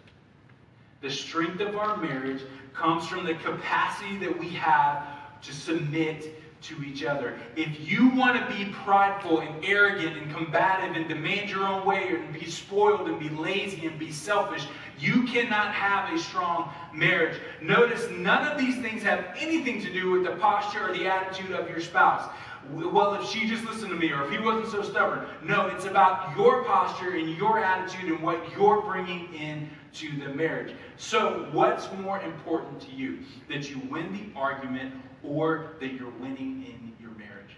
The 1.02 1.10
strength 1.10 1.60
of 1.60 1.76
our 1.76 1.98
marriage 1.98 2.42
comes 2.74 3.08
from 3.08 3.26
the 3.26 3.36
capacity 3.36 4.18
that 4.18 4.40
we 4.40 4.50
have 4.50 5.06
to 5.42 5.54
submit 5.54 6.43
to 6.64 6.84
each 6.84 7.04
other. 7.04 7.38
If 7.56 7.90
you 7.90 8.10
want 8.10 8.40
to 8.40 8.56
be 8.56 8.72
prideful 8.72 9.42
and 9.42 9.64
arrogant 9.66 10.18
and 10.18 10.34
combative 10.34 10.96
and 10.96 11.08
demand 11.08 11.50
your 11.50 11.68
own 11.68 11.86
way 11.86 12.16
and 12.16 12.34
be 12.34 12.50
spoiled 12.50 13.08
and 13.08 13.20
be 13.20 13.30
lazy 13.30 13.86
and 13.86 14.00
be 14.00 14.12
selfish, 14.12 14.66
you 15.00 15.24
cannot 15.24 15.74
have 15.74 16.14
a 16.14 16.18
strong 16.18 16.72
marriage. 16.94 17.40
Notice 17.62 18.10
none 18.12 18.50
of 18.50 18.58
these 18.58 18.78
things 18.78 19.04
have 19.04 19.26
anything 19.38 19.82
to 19.82 19.92
do 19.92 20.12
with 20.12 20.24
the 20.24 20.36
posture 20.38 20.90
or 20.90 20.94
the 20.94 21.08
attitude 21.08 21.52
of 21.52 21.70
your 21.70 21.82
spouse. 21.82 22.30
Well, 22.72 23.16
if 23.16 23.30
she 23.30 23.46
just 23.46 23.66
listened 23.66 23.90
to 23.90 23.98
me 23.98 24.12
or 24.12 24.24
if 24.24 24.32
he 24.32 24.40
wasn't 24.40 24.72
so 24.72 24.90
stubborn. 24.90 25.26
No, 25.44 25.68
it's 25.68 25.86
about 25.86 26.36
your 26.38 26.64
posture 26.64 27.18
and 27.18 27.36
your 27.36 27.60
attitude 27.60 28.10
and 28.10 28.22
what 28.22 28.42
you're 28.56 28.82
bringing 28.82 29.34
in 29.34 29.70
to 29.96 30.10
the 30.18 30.30
marriage. 30.30 30.74
So, 30.96 31.50
what's 31.52 31.92
more 32.00 32.22
important 32.22 32.80
to 32.84 32.92
you? 32.92 33.20
That 33.50 33.70
you 33.70 33.82
win 33.90 34.14
the 34.14 34.40
argument 34.40 34.94
or 35.24 35.72
that 35.80 35.94
you're 35.94 36.12
winning 36.20 36.66
in 36.66 36.94
your 37.00 37.12
marriage. 37.12 37.56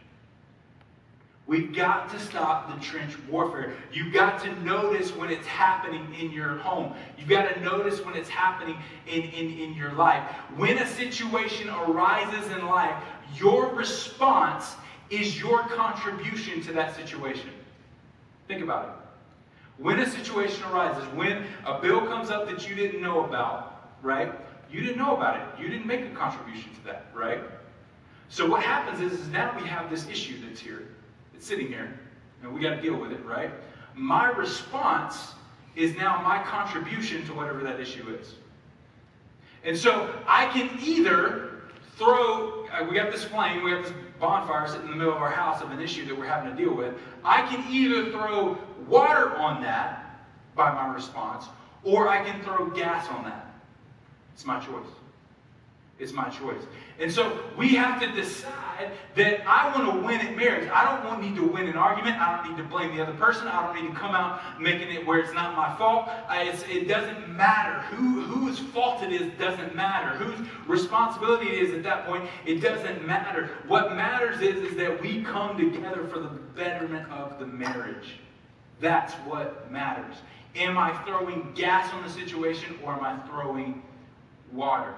We've 1.47 1.75
got 1.75 2.09
to 2.09 2.19
stop 2.19 2.73
the 2.73 2.83
trench 2.83 3.13
warfare. 3.29 3.73
You've 3.93 4.13
got 4.13 4.41
to 4.43 4.63
notice 4.63 5.15
when 5.15 5.29
it's 5.29 5.45
happening 5.45 6.07
in 6.19 6.31
your 6.31 6.57
home. 6.57 6.93
You've 7.17 7.29
got 7.29 7.53
to 7.53 7.59
notice 7.61 8.03
when 8.03 8.15
it's 8.15 8.29
happening 8.29 8.77
in, 9.07 9.23
in, 9.23 9.59
in 9.59 9.75
your 9.75 9.93
life. 9.93 10.23
When 10.55 10.79
a 10.79 10.87
situation 10.87 11.69
arises 11.69 12.51
in 12.51 12.65
life, 12.65 12.95
your 13.35 13.73
response 13.75 14.75
is 15.11 15.39
your 15.39 15.63
contribution 15.67 16.61
to 16.63 16.73
that 16.73 16.95
situation. 16.95 17.51
Think 18.47 18.63
about 18.63 18.85
it. 18.85 19.81
When 19.81 19.99
a 19.99 20.09
situation 20.09 20.63
arises, 20.71 21.03
when 21.13 21.45
a 21.65 21.79
bill 21.79 22.07
comes 22.07 22.29
up 22.29 22.47
that 22.47 22.67
you 22.67 22.75
didn't 22.75 23.01
know 23.01 23.25
about, 23.25 23.91
right? 24.01 24.33
You 24.71 24.81
didn't 24.81 24.97
know 24.97 25.15
about 25.15 25.39
it. 25.39 25.61
You 25.61 25.69
didn't 25.69 25.87
make 25.87 26.01
a 26.01 26.09
contribution 26.09 26.73
to 26.75 26.85
that, 26.85 27.05
right? 27.13 27.41
So 28.29 28.49
what 28.49 28.63
happens 28.63 28.99
is, 28.99 29.19
is 29.19 29.27
now 29.29 29.55
we 29.59 29.67
have 29.67 29.89
this 29.89 30.07
issue 30.07 30.39
that's 30.45 30.59
here, 30.59 30.87
it's 31.33 31.45
sitting 31.45 31.67
here, 31.67 31.99
and 32.41 32.53
we 32.53 32.59
got 32.61 32.71
to 32.71 32.81
deal 32.81 32.95
with 32.95 33.11
it, 33.11 33.23
right? 33.23 33.51
My 33.95 34.27
response 34.27 35.33
is 35.75 35.95
now 35.95 36.21
my 36.21 36.41
contribution 36.43 37.25
to 37.27 37.33
whatever 37.33 37.61
that 37.63 37.79
issue 37.79 38.15
is. 38.19 38.35
And 39.63 39.77
so 39.77 40.13
I 40.27 40.47
can 40.47 40.69
either 40.81 41.61
throw, 41.97 42.65
uh, 42.67 42.85
we 42.89 42.95
got 42.95 43.11
this 43.11 43.23
flame, 43.23 43.63
we 43.63 43.71
have 43.71 43.83
this 43.83 43.93
bonfire 44.19 44.67
sitting 44.67 44.85
in 44.85 44.91
the 44.91 44.97
middle 44.97 45.13
of 45.13 45.21
our 45.21 45.31
house 45.31 45.61
of 45.61 45.71
an 45.71 45.81
issue 45.81 46.05
that 46.05 46.17
we're 46.17 46.27
having 46.27 46.55
to 46.55 46.63
deal 46.63 46.73
with. 46.73 46.93
I 47.23 47.41
can 47.47 47.63
either 47.71 48.11
throw 48.11 48.57
water 48.87 49.35
on 49.35 49.61
that 49.63 50.19
by 50.55 50.71
my 50.71 50.93
response, 50.93 51.45
or 51.83 52.07
I 52.07 52.23
can 52.23 52.41
throw 52.43 52.69
gas 52.69 53.07
on 53.09 53.23
that. 53.25 53.44
It's 54.35 54.45
my 54.45 54.59
choice. 54.59 54.91
It's 55.97 56.11
my 56.11 56.27
choice. 56.27 56.61
And 56.99 57.09
so 57.09 57.39
we 57.57 57.69
have 57.75 58.01
to 58.01 58.11
decide 58.11 58.91
that 59.15 59.47
I 59.47 59.73
want 59.73 59.93
to 59.93 60.05
win 60.05 60.19
at 60.19 60.35
marriage. 60.35 60.69
I 60.69 60.83
don't 60.83 61.05
want 61.05 61.21
need 61.21 61.37
to 61.37 61.47
win 61.47 61.69
an 61.69 61.77
argument. 61.77 62.19
I 62.19 62.35
don't 62.35 62.51
need 62.51 62.61
to 62.61 62.67
blame 62.67 62.93
the 62.97 63.01
other 63.01 63.13
person. 63.13 63.47
I 63.47 63.65
don't 63.65 63.81
need 63.81 63.89
to 63.89 63.97
come 63.97 64.13
out 64.13 64.41
making 64.59 64.89
it 64.91 65.07
where 65.07 65.19
it's 65.19 65.33
not 65.33 65.55
my 65.55 65.73
fault. 65.77 66.09
I, 66.27 66.53
it 66.69 66.89
doesn't 66.89 67.29
matter 67.29 67.79
who 67.95 68.23
whose 68.23 68.59
fault 68.59 69.03
it 69.03 69.13
is. 69.13 69.31
Doesn't 69.39 69.73
matter 69.73 70.17
whose 70.17 70.45
responsibility 70.67 71.47
it 71.47 71.63
is 71.63 71.73
at 71.73 71.83
that 71.83 72.05
point. 72.05 72.25
It 72.45 72.59
doesn't 72.59 73.07
matter. 73.07 73.51
What 73.65 73.95
matters 73.95 74.41
is 74.41 74.71
is 74.71 74.75
that 74.75 75.01
we 75.01 75.23
come 75.23 75.57
together 75.57 76.05
for 76.07 76.19
the 76.19 76.27
betterment 76.27 77.09
of 77.09 77.39
the 77.39 77.47
marriage. 77.47 78.17
That's 78.81 79.13
what 79.25 79.71
matters. 79.71 80.17
Am 80.57 80.77
I 80.77 80.91
throwing 81.05 81.53
gas 81.55 81.93
on 81.93 82.03
the 82.03 82.09
situation 82.09 82.77
or 82.83 82.93
am 82.93 83.03
I 83.03 83.17
throwing 83.27 83.81
water? 84.51 84.93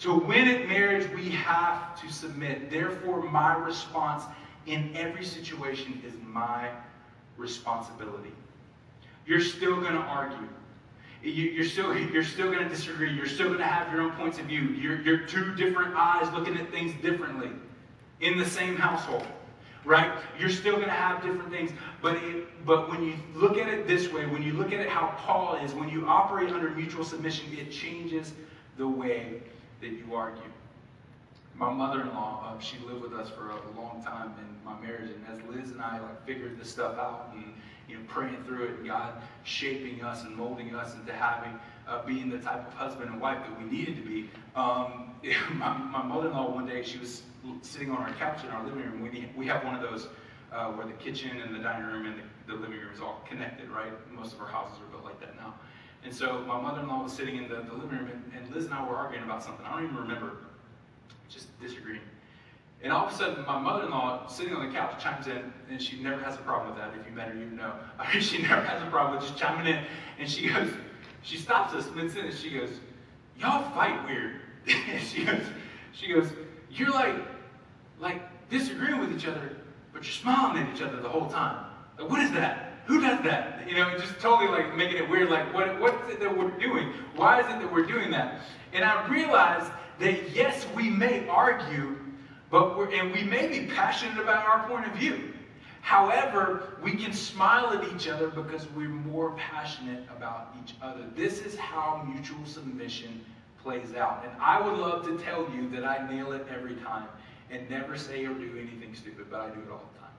To 0.00 0.14
win 0.14 0.48
at 0.48 0.68
marriage, 0.68 1.10
we 1.12 1.28
have 1.30 2.00
to 2.00 2.12
submit. 2.12 2.70
Therefore, 2.70 3.22
my 3.22 3.56
response 3.56 4.24
in 4.66 4.94
every 4.94 5.24
situation 5.24 6.00
is 6.06 6.12
my 6.24 6.70
responsibility. 7.36 8.32
You're 9.26 9.40
still 9.40 9.76
going 9.76 9.94
to 9.94 10.00
argue. 10.00 10.48
You're 11.22 11.64
still, 11.64 11.96
you're 11.98 12.22
still 12.22 12.46
going 12.46 12.62
to 12.62 12.68
disagree. 12.68 13.12
You're 13.12 13.26
still 13.26 13.48
going 13.48 13.58
to 13.58 13.66
have 13.66 13.92
your 13.92 14.02
own 14.02 14.12
points 14.12 14.38
of 14.38 14.44
view. 14.44 14.60
You're, 14.60 15.00
you're 15.02 15.26
two 15.26 15.54
different 15.56 15.94
eyes 15.96 16.32
looking 16.32 16.56
at 16.56 16.70
things 16.70 16.94
differently 17.02 17.50
in 18.20 18.38
the 18.38 18.46
same 18.46 18.76
household 18.76 19.26
right? 19.84 20.12
You're 20.38 20.50
still 20.50 20.74
going 20.74 20.86
to 20.86 20.92
have 20.92 21.22
different 21.22 21.50
things. 21.50 21.70
But, 22.02 22.16
it, 22.16 22.66
but 22.66 22.90
when 22.90 23.02
you 23.02 23.14
look 23.34 23.56
at 23.56 23.68
it 23.68 23.88
this 23.88 24.12
way, 24.12 24.26
when 24.26 24.42
you 24.42 24.52
look 24.52 24.72
at 24.72 24.80
it 24.80 24.88
how 24.88 25.14
Paul 25.18 25.56
is, 25.64 25.72
when 25.72 25.88
you 25.88 26.06
operate 26.06 26.50
under 26.50 26.70
mutual 26.70 27.04
submission, 27.04 27.46
it 27.56 27.72
changes 27.72 28.32
the 28.78 28.88
way 28.88 29.42
that 29.80 29.90
you 29.90 30.14
argue. 30.14 30.42
My 31.54 31.72
mother-in-law, 31.72 32.54
uh, 32.56 32.60
she 32.60 32.78
lived 32.86 33.02
with 33.02 33.12
us 33.12 33.28
for 33.28 33.50
a 33.50 33.80
long 33.80 34.00
time 34.04 34.32
in 34.38 34.64
my 34.64 34.80
marriage, 34.80 35.10
and 35.10 35.24
as 35.30 35.42
Liz 35.50 35.72
and 35.72 35.82
I 35.82 35.98
like 35.98 36.24
figured 36.24 36.58
this 36.58 36.70
stuff 36.70 36.96
out 36.96 37.30
and 37.34 37.52
you 37.88 37.96
know 37.96 38.02
praying 38.06 38.44
through 38.44 38.66
it, 38.66 38.70
and 38.78 38.86
God 38.86 39.14
shaping 39.42 40.02
us 40.02 40.22
and 40.22 40.36
molding 40.36 40.74
us 40.76 40.94
into 40.94 41.12
having 41.12 41.58
uh, 41.88 42.06
being 42.06 42.30
the 42.30 42.38
type 42.38 42.66
of 42.66 42.74
husband 42.74 43.10
and 43.10 43.20
wife 43.20 43.38
that 43.38 43.58
we 43.58 43.64
needed 43.68 43.96
to 43.96 44.02
be. 44.02 44.30
Um, 44.54 45.10
my, 45.54 45.76
my 45.76 46.02
mother-in-law 46.02 46.54
one 46.54 46.66
day 46.66 46.84
she 46.84 46.98
was 46.98 47.22
sitting 47.62 47.90
on 47.90 47.98
our 47.98 48.12
couch 48.14 48.44
in 48.44 48.50
our 48.50 48.64
living 48.64 48.82
room. 48.82 49.02
We 49.02 49.28
we 49.36 49.46
have 49.46 49.64
one 49.64 49.74
of 49.74 49.82
those 49.82 50.06
uh, 50.52 50.70
where 50.72 50.86
the 50.86 50.92
kitchen 50.92 51.40
and 51.40 51.52
the 51.54 51.58
dining 51.58 51.88
room 51.88 52.06
and 52.06 52.14
the, 52.16 52.54
the 52.54 52.60
living 52.60 52.78
room 52.78 52.94
is 52.94 53.00
all 53.00 53.24
connected, 53.28 53.68
right? 53.70 53.92
Most 54.12 54.34
of 54.34 54.40
our 54.40 54.48
houses 54.48 54.78
are 54.80 54.90
built 54.92 55.04
like 55.04 55.18
that 55.20 55.34
now. 55.36 55.54
And 56.04 56.14
so 56.14 56.40
my 56.46 56.60
mother-in-law 56.60 57.02
was 57.02 57.12
sitting 57.12 57.36
in 57.36 57.48
the, 57.48 57.56
the 57.56 57.74
living 57.74 57.98
room, 57.98 58.10
and, 58.12 58.32
and 58.36 58.54
Liz 58.54 58.66
and 58.66 58.74
I 58.74 58.88
were 58.88 58.96
arguing 58.96 59.24
about 59.24 59.42
something. 59.42 59.64
I 59.66 59.72
don't 59.72 59.84
even 59.84 59.96
remember, 59.96 60.32
just 61.28 61.58
disagreeing. 61.60 62.00
And 62.82 62.92
all 62.92 63.06
of 63.06 63.12
a 63.12 63.16
sudden, 63.16 63.44
my 63.44 63.58
mother-in-law, 63.58 64.28
sitting 64.28 64.54
on 64.54 64.66
the 64.66 64.72
couch, 64.72 65.02
chimes 65.02 65.26
in, 65.26 65.52
and 65.68 65.82
she 65.82 66.00
never 66.00 66.22
has 66.22 66.36
a 66.36 66.38
problem 66.38 66.70
with 66.70 66.78
that. 66.78 66.92
If 66.98 67.06
you 67.06 67.12
met 67.12 67.28
her, 67.28 67.34
you 67.34 67.46
know. 67.46 67.72
I 67.98 68.12
mean, 68.12 68.22
she 68.22 68.40
never 68.40 68.62
has 68.62 68.80
a 68.82 68.86
problem 68.86 69.16
with 69.16 69.26
just 69.26 69.38
chiming 69.38 69.66
in. 69.66 69.84
And 70.18 70.30
she 70.30 70.48
goes, 70.48 70.70
she 71.22 71.36
stops 71.36 71.74
us 71.74 71.88
mid-sentence. 71.94 72.34
And 72.34 72.42
she 72.42 72.58
goes, 72.58 72.70
"Y'all 73.38 73.68
fight 73.72 74.04
weird." 74.06 74.40
she 75.00 75.24
goes, 75.24 75.42
she 75.92 76.12
goes, 76.12 76.30
"You're 76.70 76.90
like, 76.90 77.16
like 77.98 78.22
disagreeing 78.48 79.00
with 79.00 79.12
each 79.12 79.26
other, 79.26 79.56
but 79.92 80.04
you're 80.04 80.12
smiling 80.12 80.62
at 80.62 80.74
each 80.74 80.82
other 80.82 81.00
the 81.00 81.08
whole 81.08 81.28
time. 81.28 81.66
Like, 81.98 82.08
what 82.08 82.20
is 82.20 82.30
that?" 82.32 82.67
Who 82.88 83.02
does 83.02 83.22
that? 83.22 83.68
You 83.68 83.76
know, 83.76 83.96
just 83.98 84.18
totally 84.18 84.48
like 84.48 84.74
making 84.74 84.96
it 84.96 85.08
weird. 85.08 85.28
Like, 85.28 85.52
what, 85.52 85.78
what 85.78 85.94
is 86.06 86.14
it 86.14 86.20
that 86.20 86.36
we're 86.36 86.50
doing? 86.58 86.94
Why 87.16 87.40
is 87.40 87.46
it 87.46 87.58
that 87.60 87.70
we're 87.70 87.84
doing 87.84 88.10
that? 88.12 88.40
And 88.72 88.82
I 88.82 89.06
realized 89.08 89.70
that 90.00 90.34
yes, 90.34 90.66
we 90.74 90.88
may 90.88 91.28
argue, 91.28 91.96
but 92.50 92.78
we're, 92.78 92.90
and 92.90 93.12
we 93.12 93.24
may 93.24 93.46
be 93.46 93.66
passionate 93.66 94.18
about 94.18 94.46
our 94.46 94.66
point 94.66 94.86
of 94.86 94.94
view. 94.94 95.34
However, 95.82 96.78
we 96.82 96.94
can 96.96 97.12
smile 97.12 97.74
at 97.74 97.86
each 97.94 98.08
other 98.08 98.28
because 98.28 98.66
we're 98.74 98.88
more 98.88 99.32
passionate 99.32 100.04
about 100.16 100.56
each 100.62 100.74
other. 100.80 101.02
This 101.14 101.40
is 101.40 101.56
how 101.56 102.02
mutual 102.10 102.44
submission 102.46 103.22
plays 103.62 103.94
out. 103.94 104.24
And 104.24 104.32
I 104.40 104.62
would 104.62 104.78
love 104.78 105.04
to 105.06 105.18
tell 105.18 105.46
you 105.54 105.68
that 105.70 105.84
I 105.84 106.10
nail 106.10 106.32
it 106.32 106.46
every 106.50 106.76
time 106.76 107.08
and 107.50 107.68
never 107.68 107.98
say 107.98 108.24
or 108.24 108.32
do 108.32 108.56
anything 108.58 108.94
stupid, 108.94 109.26
but 109.30 109.40
I 109.40 109.50
do 109.50 109.60
it 109.60 109.70
all 109.70 109.84
the 109.92 109.98
time. 109.98 110.16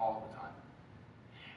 All 0.00 0.28
the 0.28 0.36
time. 0.36 0.50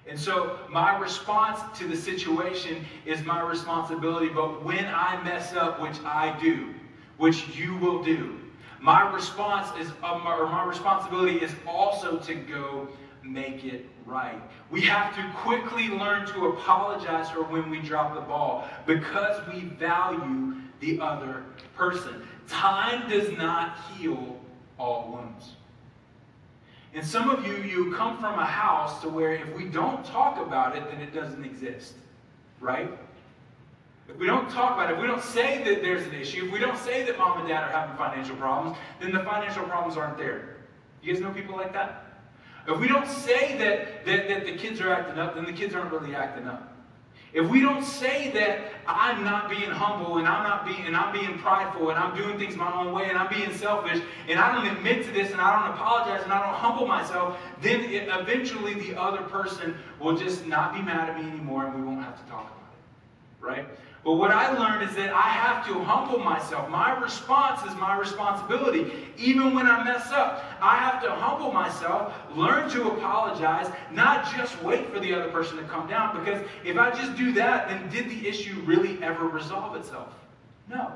And 0.07 0.19
so 0.19 0.59
my 0.69 0.97
response 0.99 1.59
to 1.79 1.87
the 1.87 1.95
situation 1.95 2.85
is 3.05 3.23
my 3.23 3.41
responsibility. 3.41 4.29
But 4.29 4.63
when 4.63 4.85
I 4.85 5.21
mess 5.23 5.53
up, 5.53 5.81
which 5.81 5.97
I 6.03 6.37
do, 6.41 6.73
which 7.17 7.47
you 7.55 7.77
will 7.77 8.03
do, 8.03 8.39
my 8.81 9.09
response 9.13 9.69
is, 9.79 9.89
um, 10.03 10.27
or 10.27 10.45
my 10.47 10.65
responsibility 10.65 11.37
is 11.37 11.55
also 11.65 12.17
to 12.17 12.35
go 12.35 12.89
make 13.23 13.63
it 13.63 13.85
right. 14.05 14.41
We 14.69 14.81
have 14.81 15.15
to 15.15 15.31
quickly 15.37 15.87
learn 15.87 16.27
to 16.27 16.47
apologize 16.47 17.29
for 17.29 17.43
when 17.43 17.69
we 17.69 17.79
drop 17.79 18.13
the 18.13 18.21
ball 18.21 18.67
because 18.85 19.41
we 19.47 19.61
value 19.61 20.55
the 20.81 20.99
other 20.99 21.43
person. 21.75 22.27
Time 22.49 23.09
does 23.09 23.31
not 23.37 23.77
heal 23.97 24.37
all 24.77 25.13
wounds. 25.13 25.55
And 26.93 27.05
some 27.05 27.29
of 27.29 27.45
you, 27.45 27.55
you 27.55 27.93
come 27.95 28.17
from 28.19 28.37
a 28.37 28.45
house 28.45 29.01
to 29.01 29.09
where 29.09 29.33
if 29.33 29.55
we 29.55 29.65
don't 29.65 30.05
talk 30.05 30.37
about 30.37 30.75
it, 30.75 30.83
then 30.91 31.01
it 31.01 31.13
doesn't 31.13 31.43
exist. 31.43 31.93
Right? 32.59 32.91
If 34.07 34.17
we 34.17 34.27
don't 34.27 34.49
talk 34.49 34.73
about 34.73 34.91
it, 34.91 34.95
if 34.95 35.01
we 35.01 35.07
don't 35.07 35.23
say 35.23 35.63
that 35.63 35.81
there's 35.81 36.05
an 36.05 36.13
issue, 36.13 36.45
if 36.45 36.51
we 36.51 36.59
don't 36.59 36.77
say 36.77 37.03
that 37.03 37.17
mom 37.17 37.39
and 37.39 37.47
dad 37.47 37.63
are 37.63 37.71
having 37.71 37.95
financial 37.95 38.35
problems, 38.35 38.77
then 38.99 39.11
the 39.11 39.23
financial 39.23 39.63
problems 39.63 39.97
aren't 39.97 40.17
there. 40.17 40.57
You 41.01 41.13
guys 41.13 41.21
know 41.21 41.31
people 41.31 41.55
like 41.55 41.73
that? 41.73 42.05
If 42.67 42.79
we 42.79 42.87
don't 42.87 43.07
say 43.07 43.57
that, 43.57 44.05
that, 44.05 44.27
that 44.29 44.45
the 44.45 44.55
kids 44.55 44.79
are 44.79 44.93
acting 44.93 45.19
up, 45.19 45.35
then 45.35 45.45
the 45.45 45.53
kids 45.53 45.73
aren't 45.73 45.91
really 45.91 46.15
acting 46.15 46.47
up. 46.47 46.72
If 47.33 47.49
we 47.49 47.61
don't 47.61 47.83
say 47.83 48.29
that 48.31 48.73
I'm 48.85 49.23
not 49.23 49.49
being 49.49 49.69
humble 49.69 50.19
and 50.19 50.27
I'm 50.27 50.43
not 50.43 50.65
being 50.67 50.85
and 50.85 50.95
I'm 50.95 51.11
being 51.11 51.39
prideful 51.39 51.89
and 51.89 51.97
I'm 51.97 52.15
doing 52.15 52.37
things 52.37 52.55
my 52.55 52.71
own 52.71 52.93
way 52.93 53.09
and 53.09 53.17
I'm 53.17 53.33
being 53.33 53.51
selfish 53.53 54.01
and 54.29 54.39
I 54.39 54.53
don't 54.53 54.77
admit 54.77 55.03
to 55.05 55.11
this 55.11 55.31
and 55.31 55.41
I 55.41 55.59
don't 55.59 55.73
apologize 55.73 56.23
and 56.23 56.31
I 56.31 56.45
don't 56.45 56.53
humble 56.53 56.85
myself, 56.85 57.37
then 57.59 57.81
it, 57.85 58.07
eventually 58.07 58.75
the 58.75 58.99
other 58.99 59.23
person 59.23 59.75
will 59.99 60.15
just 60.15 60.45
not 60.45 60.75
be 60.75 60.81
mad 60.83 61.09
at 61.09 61.19
me 61.19 61.27
anymore 61.27 61.65
and 61.65 61.75
we 61.75 61.81
won't 61.81 62.03
have 62.03 62.23
to 62.23 62.29
talk 62.29 62.45
about 62.45 62.71
it. 62.71 63.43
Right? 63.43 63.67
But 64.03 64.15
what 64.15 64.31
I 64.31 64.51
learned 64.57 64.89
is 64.89 64.93
that 64.97 65.13
I 65.13 65.29
have 65.29 65.65
to 65.67 65.81
humble 65.81 66.19
myself. 66.19 66.69
My 66.69 66.99
response 66.99 67.63
is 67.63 67.73
my 67.75 67.97
responsibility. 67.97 68.91
Even 69.17 69.55
when 69.55 69.65
I 69.65 69.81
mess 69.85 70.11
up, 70.11 70.43
I 70.61 70.75
have 70.75 71.01
to 71.03 71.11
humble 71.11 71.53
myself, 71.53 72.13
learn 72.35 72.69
to 72.71 72.89
apologize, 72.89 73.71
not 73.93 74.29
just 74.35 74.61
wait 74.61 74.89
for 74.91 74.99
the 74.99 75.13
other 75.13 75.31
person 75.31 75.55
to 75.55 75.63
come 75.63 75.87
down. 75.87 76.19
Because 76.19 76.45
if 76.65 76.77
I 76.77 76.91
just 76.91 77.15
do 77.15 77.31
that, 77.33 77.69
then 77.69 77.89
did 77.89 78.09
the 78.09 78.27
issue 78.27 78.61
really 78.65 79.01
ever 79.01 79.25
resolve 79.25 79.77
itself? 79.77 80.13
No. 80.69 80.91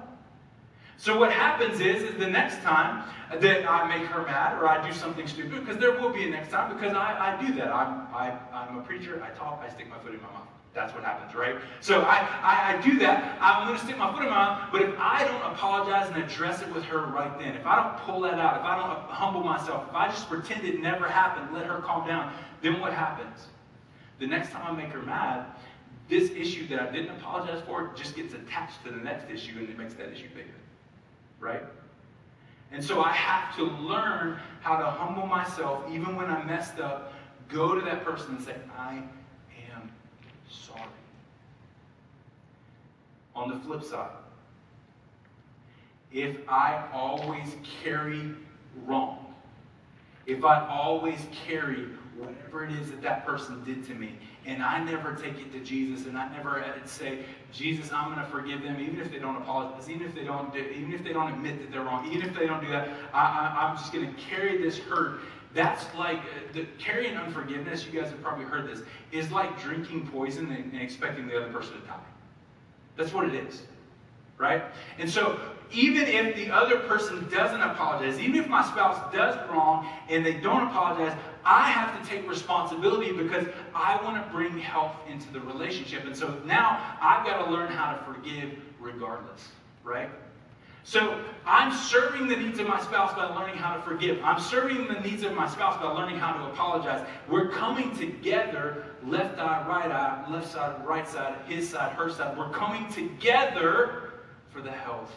So 0.97 1.17
what 1.17 1.31
happens 1.31 1.79
is, 1.79 2.03
is 2.03 2.17
the 2.17 2.27
next 2.27 2.61
time 2.61 3.07
that 3.31 3.69
I 3.69 3.87
make 3.87 4.07
her 4.07 4.23
mad 4.23 4.57
or 4.61 4.67
I 4.67 4.85
do 4.85 4.93
something 4.93 5.27
stupid, 5.27 5.61
because 5.63 5.77
there 5.77 5.93
will 5.93 6.11
be 6.11 6.27
a 6.27 6.29
next 6.29 6.49
time, 6.49 6.75
because 6.75 6.93
I, 6.93 7.37
I 7.37 7.45
do 7.45 7.53
that. 7.53 7.67
I'm, 7.67 8.13
I, 8.13 8.37
I'm 8.51 8.79
a 8.79 8.81
preacher, 8.81 9.23
I 9.23 9.29
talk, 9.37 9.63
I 9.65 9.69
stick 9.69 9.87
my 9.89 9.97
foot 9.99 10.13
in 10.13 10.21
my 10.21 10.27
mouth. 10.27 10.47
That's 10.73 10.93
what 10.93 11.03
happens, 11.03 11.33
right? 11.33 11.55
So 11.81 12.01
I, 12.01 12.19
I, 12.43 12.77
I 12.77 12.81
do 12.81 12.99
that. 12.99 13.37
I'm 13.41 13.67
going 13.67 13.79
to 13.79 13.83
stick 13.83 13.97
my 13.97 14.11
foot 14.13 14.23
in 14.23 14.29
my 14.29 14.35
mouth, 14.35 14.69
but 14.71 14.83
if 14.83 14.93
I 14.99 15.23
don't 15.23 15.41
apologize 15.51 16.07
and 16.13 16.23
address 16.23 16.61
it 16.61 16.71
with 16.73 16.83
her 16.83 17.07
right 17.07 17.37
then, 17.39 17.55
if 17.55 17.65
I 17.65 17.81
don't 17.81 17.97
pull 18.05 18.21
that 18.21 18.35
out, 18.35 18.57
if 18.57 18.63
I 18.63 18.75
don't 18.75 18.99
humble 19.09 19.43
myself, 19.43 19.87
if 19.89 19.95
I 19.95 20.07
just 20.07 20.29
pretend 20.29 20.65
it 20.65 20.79
never 20.79 21.07
happened, 21.07 21.51
let 21.51 21.65
her 21.65 21.79
calm 21.79 22.07
down, 22.07 22.31
then 22.61 22.79
what 22.79 22.93
happens? 22.93 23.47
The 24.19 24.27
next 24.27 24.51
time 24.51 24.67
I 24.67 24.71
make 24.79 24.91
her 24.91 25.01
mad, 25.01 25.45
this 26.09 26.29
issue 26.31 26.67
that 26.67 26.79
I 26.79 26.91
didn't 26.91 27.09
apologize 27.17 27.61
for 27.65 27.91
just 27.95 28.15
gets 28.15 28.33
attached 28.33 28.83
to 28.85 28.91
the 28.91 28.97
next 28.97 29.31
issue 29.31 29.57
and 29.57 29.67
it 29.69 29.77
makes 29.77 29.95
that 29.95 30.11
issue 30.11 30.29
bigger. 30.29 30.49
Right? 31.39 31.63
And 32.71 32.83
so 32.83 33.01
I 33.01 33.11
have 33.13 33.55
to 33.55 33.63
learn 33.63 34.37
how 34.61 34.77
to 34.77 34.85
humble 34.85 35.25
myself, 35.25 35.85
even 35.91 36.15
when 36.15 36.27
I 36.27 36.43
messed 36.43 36.79
up, 36.79 37.13
go 37.49 37.75
to 37.75 37.81
that 37.81 38.03
person 38.03 38.35
and 38.35 38.43
say, 38.43 38.55
I 38.77 39.01
sorry. 40.49 40.83
On 43.35 43.49
the 43.49 43.59
flip 43.59 43.83
side, 43.83 44.09
if 46.11 46.37
I 46.47 46.83
always 46.91 47.55
carry 47.83 48.31
wrong, 48.85 49.33
if 50.25 50.43
I 50.43 50.67
always 50.67 51.19
carry 51.45 51.85
whatever 52.17 52.65
it 52.65 52.71
is 52.71 52.89
that 52.89 53.01
that 53.01 53.25
person 53.25 53.63
did 53.63 53.85
to 53.87 53.93
me, 53.93 54.17
and 54.45 54.63
I 54.63 54.83
never 54.83 55.13
take 55.13 55.39
it 55.39 55.51
to 55.51 55.59
Jesus, 55.59 56.07
and 56.07 56.17
I 56.17 56.29
never 56.35 56.63
uh, 56.63 56.73
say, 56.85 57.19
Jesus, 57.53 57.91
I'm 57.91 58.13
going 58.13 58.23
to 58.23 58.31
forgive 58.31 58.61
them, 58.61 58.79
even 58.79 58.99
if 58.99 59.11
they 59.11 59.19
don't 59.19 59.37
apologize, 59.37 59.89
even 59.89 60.05
if 60.05 60.13
they 60.13 60.23
don't, 60.23 60.53
do, 60.53 60.59
even 60.59 60.93
if 60.93 61.03
they 61.03 61.13
don't 61.13 61.31
admit 61.31 61.59
that 61.59 61.71
they're 61.71 61.83
wrong, 61.83 62.05
even 62.11 62.27
if 62.27 62.35
they 62.35 62.45
don't 62.45 62.61
do 62.61 62.69
that, 62.69 62.89
I, 63.13 63.69
am 63.69 63.77
just 63.77 63.93
going 63.93 64.13
to 64.13 64.21
carry 64.21 64.57
this 64.57 64.77
hurt. 64.77 65.19
That's 65.53 65.85
like 65.95 66.19
uh, 66.19 66.53
the, 66.53 66.67
carrying 66.77 67.15
unforgiveness. 67.15 67.85
You 67.85 67.99
guys 67.99 68.11
have 68.11 68.21
probably 68.21 68.45
heard 68.45 68.67
this. 68.67 68.81
Is 69.11 69.31
like 69.31 69.59
drinking 69.61 70.07
poison 70.09 70.51
and, 70.51 70.73
and 70.73 70.81
expecting 70.81 71.27
the 71.27 71.37
other 71.37 71.51
person 71.51 71.79
to 71.79 71.87
die. 71.87 71.95
That's 72.97 73.13
what 73.13 73.25
it 73.27 73.33
is, 73.33 73.63
right? 74.37 74.63
And 74.99 75.09
so 75.09 75.39
even 75.71 76.03
if 76.03 76.35
the 76.35 76.51
other 76.51 76.79
person 76.79 77.27
doesn't 77.29 77.61
apologize, 77.61 78.19
even 78.19 78.35
if 78.35 78.47
my 78.47 78.63
spouse 78.63 79.13
does 79.13 79.35
wrong 79.49 79.87
and 80.09 80.25
they 80.25 80.33
don't 80.33 80.67
apologize, 80.67 81.17
I 81.47 81.69
have 81.69 81.99
to 81.99 82.09
take 82.09 82.29
responsibility 82.29 83.13
because 83.13 83.47
I 83.73 83.97
want 84.03 84.21
to 84.21 84.31
bring 84.33 84.57
health 84.57 84.97
into 85.09 85.31
the 85.31 85.39
relationship. 85.39 86.03
And 86.03 86.15
so 86.15 86.37
now 86.45 86.97
I've 87.01 87.25
got 87.25 87.45
to 87.45 87.51
learn 87.51 87.71
how 87.71 87.93
to 87.93 88.03
forgive 88.03 88.59
regardless, 88.81 89.47
right? 89.85 90.09
So 90.83 91.23
I'm 91.45 91.73
serving 91.73 92.27
the 92.27 92.35
needs 92.35 92.59
of 92.59 92.67
my 92.67 92.81
spouse 92.81 93.13
by 93.13 93.25
learning 93.33 93.55
how 93.55 93.75
to 93.75 93.81
forgive. 93.81 94.21
I'm 94.23 94.41
serving 94.41 94.87
the 94.87 94.99
needs 94.99 95.23
of 95.23 95.33
my 95.33 95.47
spouse 95.47 95.81
by 95.81 95.89
learning 95.89 96.19
how 96.19 96.33
to 96.33 96.51
apologize. 96.51 97.05
We're 97.29 97.49
coming 97.49 97.95
together, 97.95 98.85
left 99.05 99.39
eye, 99.39 99.65
right 99.69 99.91
eye, 99.91 100.25
left 100.29 100.51
side, 100.51 100.85
right 100.85 101.07
side, 101.07 101.35
his 101.47 101.69
side, 101.69 101.93
her 101.93 102.09
side. 102.09 102.37
We're 102.37 102.51
coming 102.51 102.91
together 102.91 104.11
for 104.49 104.61
the 104.61 104.71
health 104.71 105.15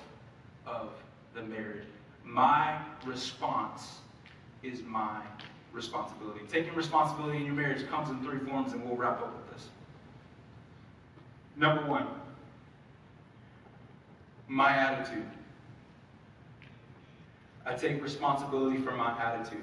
of 0.65 0.91
the 1.35 1.43
marriage. 1.43 1.87
My 2.25 2.79
response 3.05 3.99
is 4.63 4.83
my 4.83 5.23
responsibility. 5.73 6.41
Taking 6.51 6.75
responsibility 6.75 7.39
in 7.39 7.47
your 7.47 7.55
marriage 7.55 7.89
comes 7.89 8.11
in 8.11 8.23
three 8.23 8.39
forms, 8.39 8.73
and 8.73 8.85
we'll 8.85 8.97
wrap 8.97 9.21
up 9.21 9.35
with 9.35 9.53
this. 9.53 9.69
Number 11.57 11.87
one, 11.87 12.07
my 14.49 14.71
attitude. 14.71 15.27
I 17.65 17.75
take 17.75 18.03
responsibility 18.03 18.79
for 18.79 18.93
my 18.93 19.17
attitude. 19.21 19.63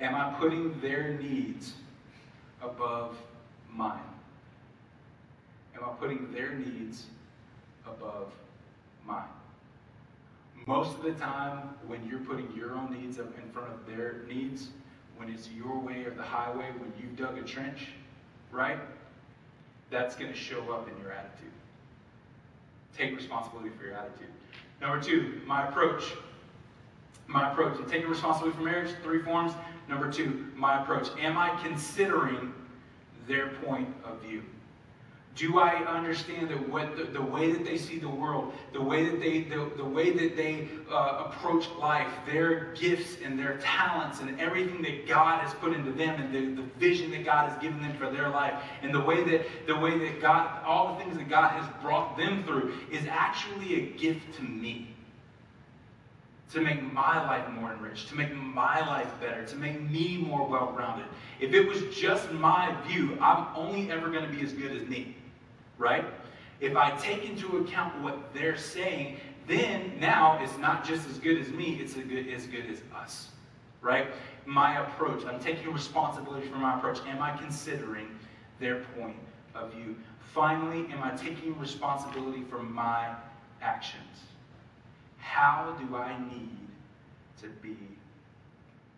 Am 0.00 0.14
I 0.14 0.32
putting 0.40 0.80
their 0.80 1.18
needs 1.18 1.74
above 2.62 3.16
mine? 3.72 4.00
Am 5.76 5.84
I 5.84 5.92
putting 6.00 6.32
their 6.32 6.54
needs 6.54 7.06
above 7.86 8.32
mine? 9.06 9.28
Most 10.70 10.98
of 10.98 11.02
the 11.02 11.14
time, 11.14 11.68
when 11.88 12.06
you're 12.06 12.20
putting 12.20 12.48
your 12.54 12.76
own 12.76 12.96
needs 12.96 13.18
up 13.18 13.26
in 13.36 13.50
front 13.50 13.72
of 13.72 13.84
their 13.88 14.22
needs, 14.28 14.68
when 15.16 15.28
it's 15.28 15.48
your 15.48 15.76
way 15.80 16.04
or 16.04 16.10
the 16.10 16.22
highway, 16.22 16.66
when 16.78 16.92
you've 16.96 17.16
dug 17.16 17.36
a 17.38 17.42
trench, 17.42 17.88
right? 18.52 18.78
That's 19.90 20.14
going 20.14 20.32
to 20.32 20.38
show 20.38 20.60
up 20.72 20.88
in 20.88 20.96
your 21.02 21.10
attitude. 21.10 21.50
Take 22.96 23.16
responsibility 23.16 23.70
for 23.76 23.84
your 23.84 23.94
attitude. 23.94 24.28
Number 24.80 25.02
two, 25.02 25.40
my 25.44 25.66
approach. 25.66 26.04
My 27.26 27.50
approach. 27.50 27.76
And 27.80 27.88
taking 27.88 28.08
responsibility 28.08 28.56
for 28.56 28.62
marriage, 28.62 28.94
three 29.02 29.22
forms. 29.24 29.52
Number 29.88 30.08
two, 30.08 30.46
my 30.54 30.80
approach. 30.80 31.08
Am 31.18 31.36
I 31.36 31.48
considering 31.64 32.54
their 33.26 33.48
point 33.64 33.88
of 34.04 34.22
view? 34.22 34.44
Do 35.40 35.58
I 35.58 35.76
understand 35.86 36.50
that 36.50 36.68
what 36.68 36.98
the, 36.98 37.04
the, 37.04 37.22
way 37.22 37.50
that 37.50 37.64
they 37.64 37.78
see 37.78 37.98
the 37.98 38.10
world, 38.10 38.52
the 38.74 38.82
way 38.82 39.08
that 39.08 39.20
they 39.20 39.40
the, 39.40 39.70
the 39.78 39.84
way 39.84 40.10
that 40.10 40.36
they 40.36 40.68
uh, 40.92 41.24
approach 41.24 41.66
life, 41.78 42.08
their 42.26 42.74
gifts 42.74 43.16
and 43.24 43.38
their 43.38 43.56
talents 43.56 44.20
and 44.20 44.38
everything 44.38 44.82
that 44.82 45.08
God 45.08 45.40
has 45.40 45.54
put 45.54 45.72
into 45.72 45.92
them 45.92 46.20
and 46.20 46.34
the, 46.34 46.60
the 46.60 46.68
vision 46.78 47.10
that 47.12 47.24
God 47.24 47.48
has 47.48 47.62
given 47.62 47.80
them 47.80 47.96
for 47.96 48.10
their 48.10 48.28
life 48.28 48.52
and 48.82 48.94
the 48.94 49.00
way 49.00 49.24
that 49.24 49.66
the 49.66 49.74
way 49.74 49.96
that 49.98 50.20
God 50.20 50.62
all 50.62 50.94
the 50.94 51.04
things 51.04 51.16
that 51.16 51.30
God 51.30 51.52
has 51.52 51.66
brought 51.80 52.18
them 52.18 52.44
through 52.44 52.74
is 52.90 53.06
actually 53.08 53.76
a 53.76 53.98
gift 53.98 54.34
to 54.36 54.42
me 54.42 54.94
to 56.52 56.60
make 56.60 56.82
my 56.92 57.24
life 57.24 57.48
more 57.48 57.72
enriched, 57.72 58.08
to 58.08 58.14
make 58.14 58.34
my 58.34 58.80
life 58.80 59.08
better, 59.22 59.46
to 59.46 59.56
make 59.56 59.80
me 59.88 60.18
more 60.18 60.46
well 60.46 60.74
rounded. 60.76 61.06
If 61.38 61.54
it 61.54 61.66
was 61.66 61.82
just 61.96 62.30
my 62.32 62.76
view, 62.86 63.16
I'm 63.22 63.46
only 63.56 63.90
ever 63.90 64.10
going 64.10 64.28
to 64.28 64.36
be 64.36 64.44
as 64.44 64.52
good 64.52 64.76
as 64.76 64.86
me 64.86 65.16
right? 65.80 66.04
If 66.60 66.76
I 66.76 66.90
take 66.98 67.24
into 67.24 67.56
account 67.56 68.00
what 68.02 68.32
they're 68.34 68.56
saying, 68.56 69.18
then 69.48 69.98
now 69.98 70.38
it's 70.40 70.56
not 70.58 70.84
just 70.84 71.08
as 71.08 71.18
good 71.18 71.38
as 71.38 71.48
me, 71.48 71.80
it's 71.80 71.96
as 71.96 72.04
good, 72.04 72.28
as 72.28 72.46
good 72.46 72.66
as 72.70 72.82
us, 72.94 73.30
right? 73.80 74.08
My 74.44 74.78
approach, 74.78 75.24
I'm 75.24 75.40
taking 75.40 75.72
responsibility 75.72 76.46
for 76.46 76.58
my 76.58 76.76
approach. 76.76 76.98
Am 77.08 77.20
I 77.20 77.36
considering 77.36 78.08
their 78.60 78.84
point 78.96 79.16
of 79.54 79.72
view? 79.72 79.96
Finally, 80.34 80.86
am 80.92 81.02
I 81.02 81.10
taking 81.16 81.58
responsibility 81.58 82.44
for 82.44 82.62
my 82.62 83.14
actions? 83.62 84.04
How 85.16 85.76
do 85.80 85.96
I 85.96 86.16
need 86.30 86.58
to 87.40 87.48
be 87.62 87.76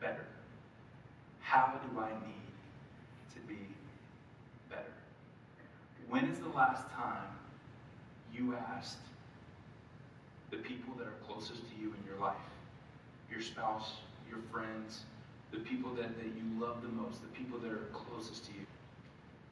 better? 0.01 0.27
How 1.41 1.81
do 1.87 2.01
I 2.01 2.11
need 2.27 2.42
When 6.13 6.27
is 6.27 6.41
the 6.41 6.51
last 6.51 6.91
time 6.91 7.25
you 8.35 8.55
asked 8.55 8.99
the 10.51 10.59
people 10.59 10.93
that 10.99 11.07
are 11.07 11.17
closest 11.27 11.63
to 11.71 11.75
you 11.81 11.87
in 11.87 12.05
your 12.07 12.21
life, 12.21 12.37
your 13.31 13.41
spouse, 13.41 13.93
your 14.29 14.41
friends, 14.53 15.05
the 15.53 15.61
people 15.61 15.91
that, 15.95 16.15
that 16.19 16.27
you 16.27 16.61
love 16.61 16.83
the 16.83 16.89
most, 16.89 17.23
the 17.23 17.29
people 17.29 17.59
that 17.61 17.73
are 17.73 17.89
closest 17.95 18.45
to 18.45 18.53
you, 18.53 18.67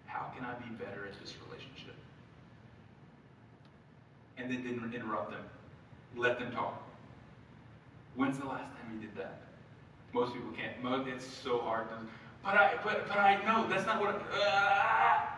how 0.04 0.30
can 0.36 0.44
I 0.44 0.52
be 0.56 0.68
better 0.74 1.06
at 1.06 1.18
this 1.18 1.32
relationship? 1.48 1.94
And 4.36 4.52
then 4.52 4.62
didn't 4.62 4.94
interrupt 4.94 5.30
them. 5.30 5.44
Let 6.14 6.38
them 6.38 6.52
talk. 6.52 6.82
When's 8.16 8.38
the 8.38 8.44
last 8.44 8.70
time 8.76 8.92
you 8.92 9.00
did 9.00 9.16
that? 9.16 9.40
Most 10.12 10.34
people 10.34 10.50
can't. 10.50 11.08
It's 11.08 11.24
so 11.24 11.60
hard. 11.60 11.86
But 12.44 12.54
I, 12.54 12.74
but, 12.84 13.08
but 13.08 13.16
I 13.16 13.42
know 13.46 13.66
that's 13.66 13.86
not 13.86 13.98
what. 13.98 14.22
Uh, 14.30 15.29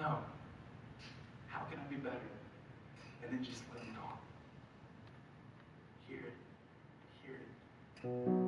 no. 0.00 0.18
How 1.48 1.60
can 1.70 1.78
I 1.78 1.90
be 1.90 1.96
better? 1.96 2.16
And 3.22 3.32
then 3.32 3.44
just 3.44 3.62
let 3.74 3.82
it 3.82 3.94
talk. 3.94 4.18
Hear 6.08 6.18
it. 6.18 6.32
Hear 7.22 7.34
it. 7.34 8.39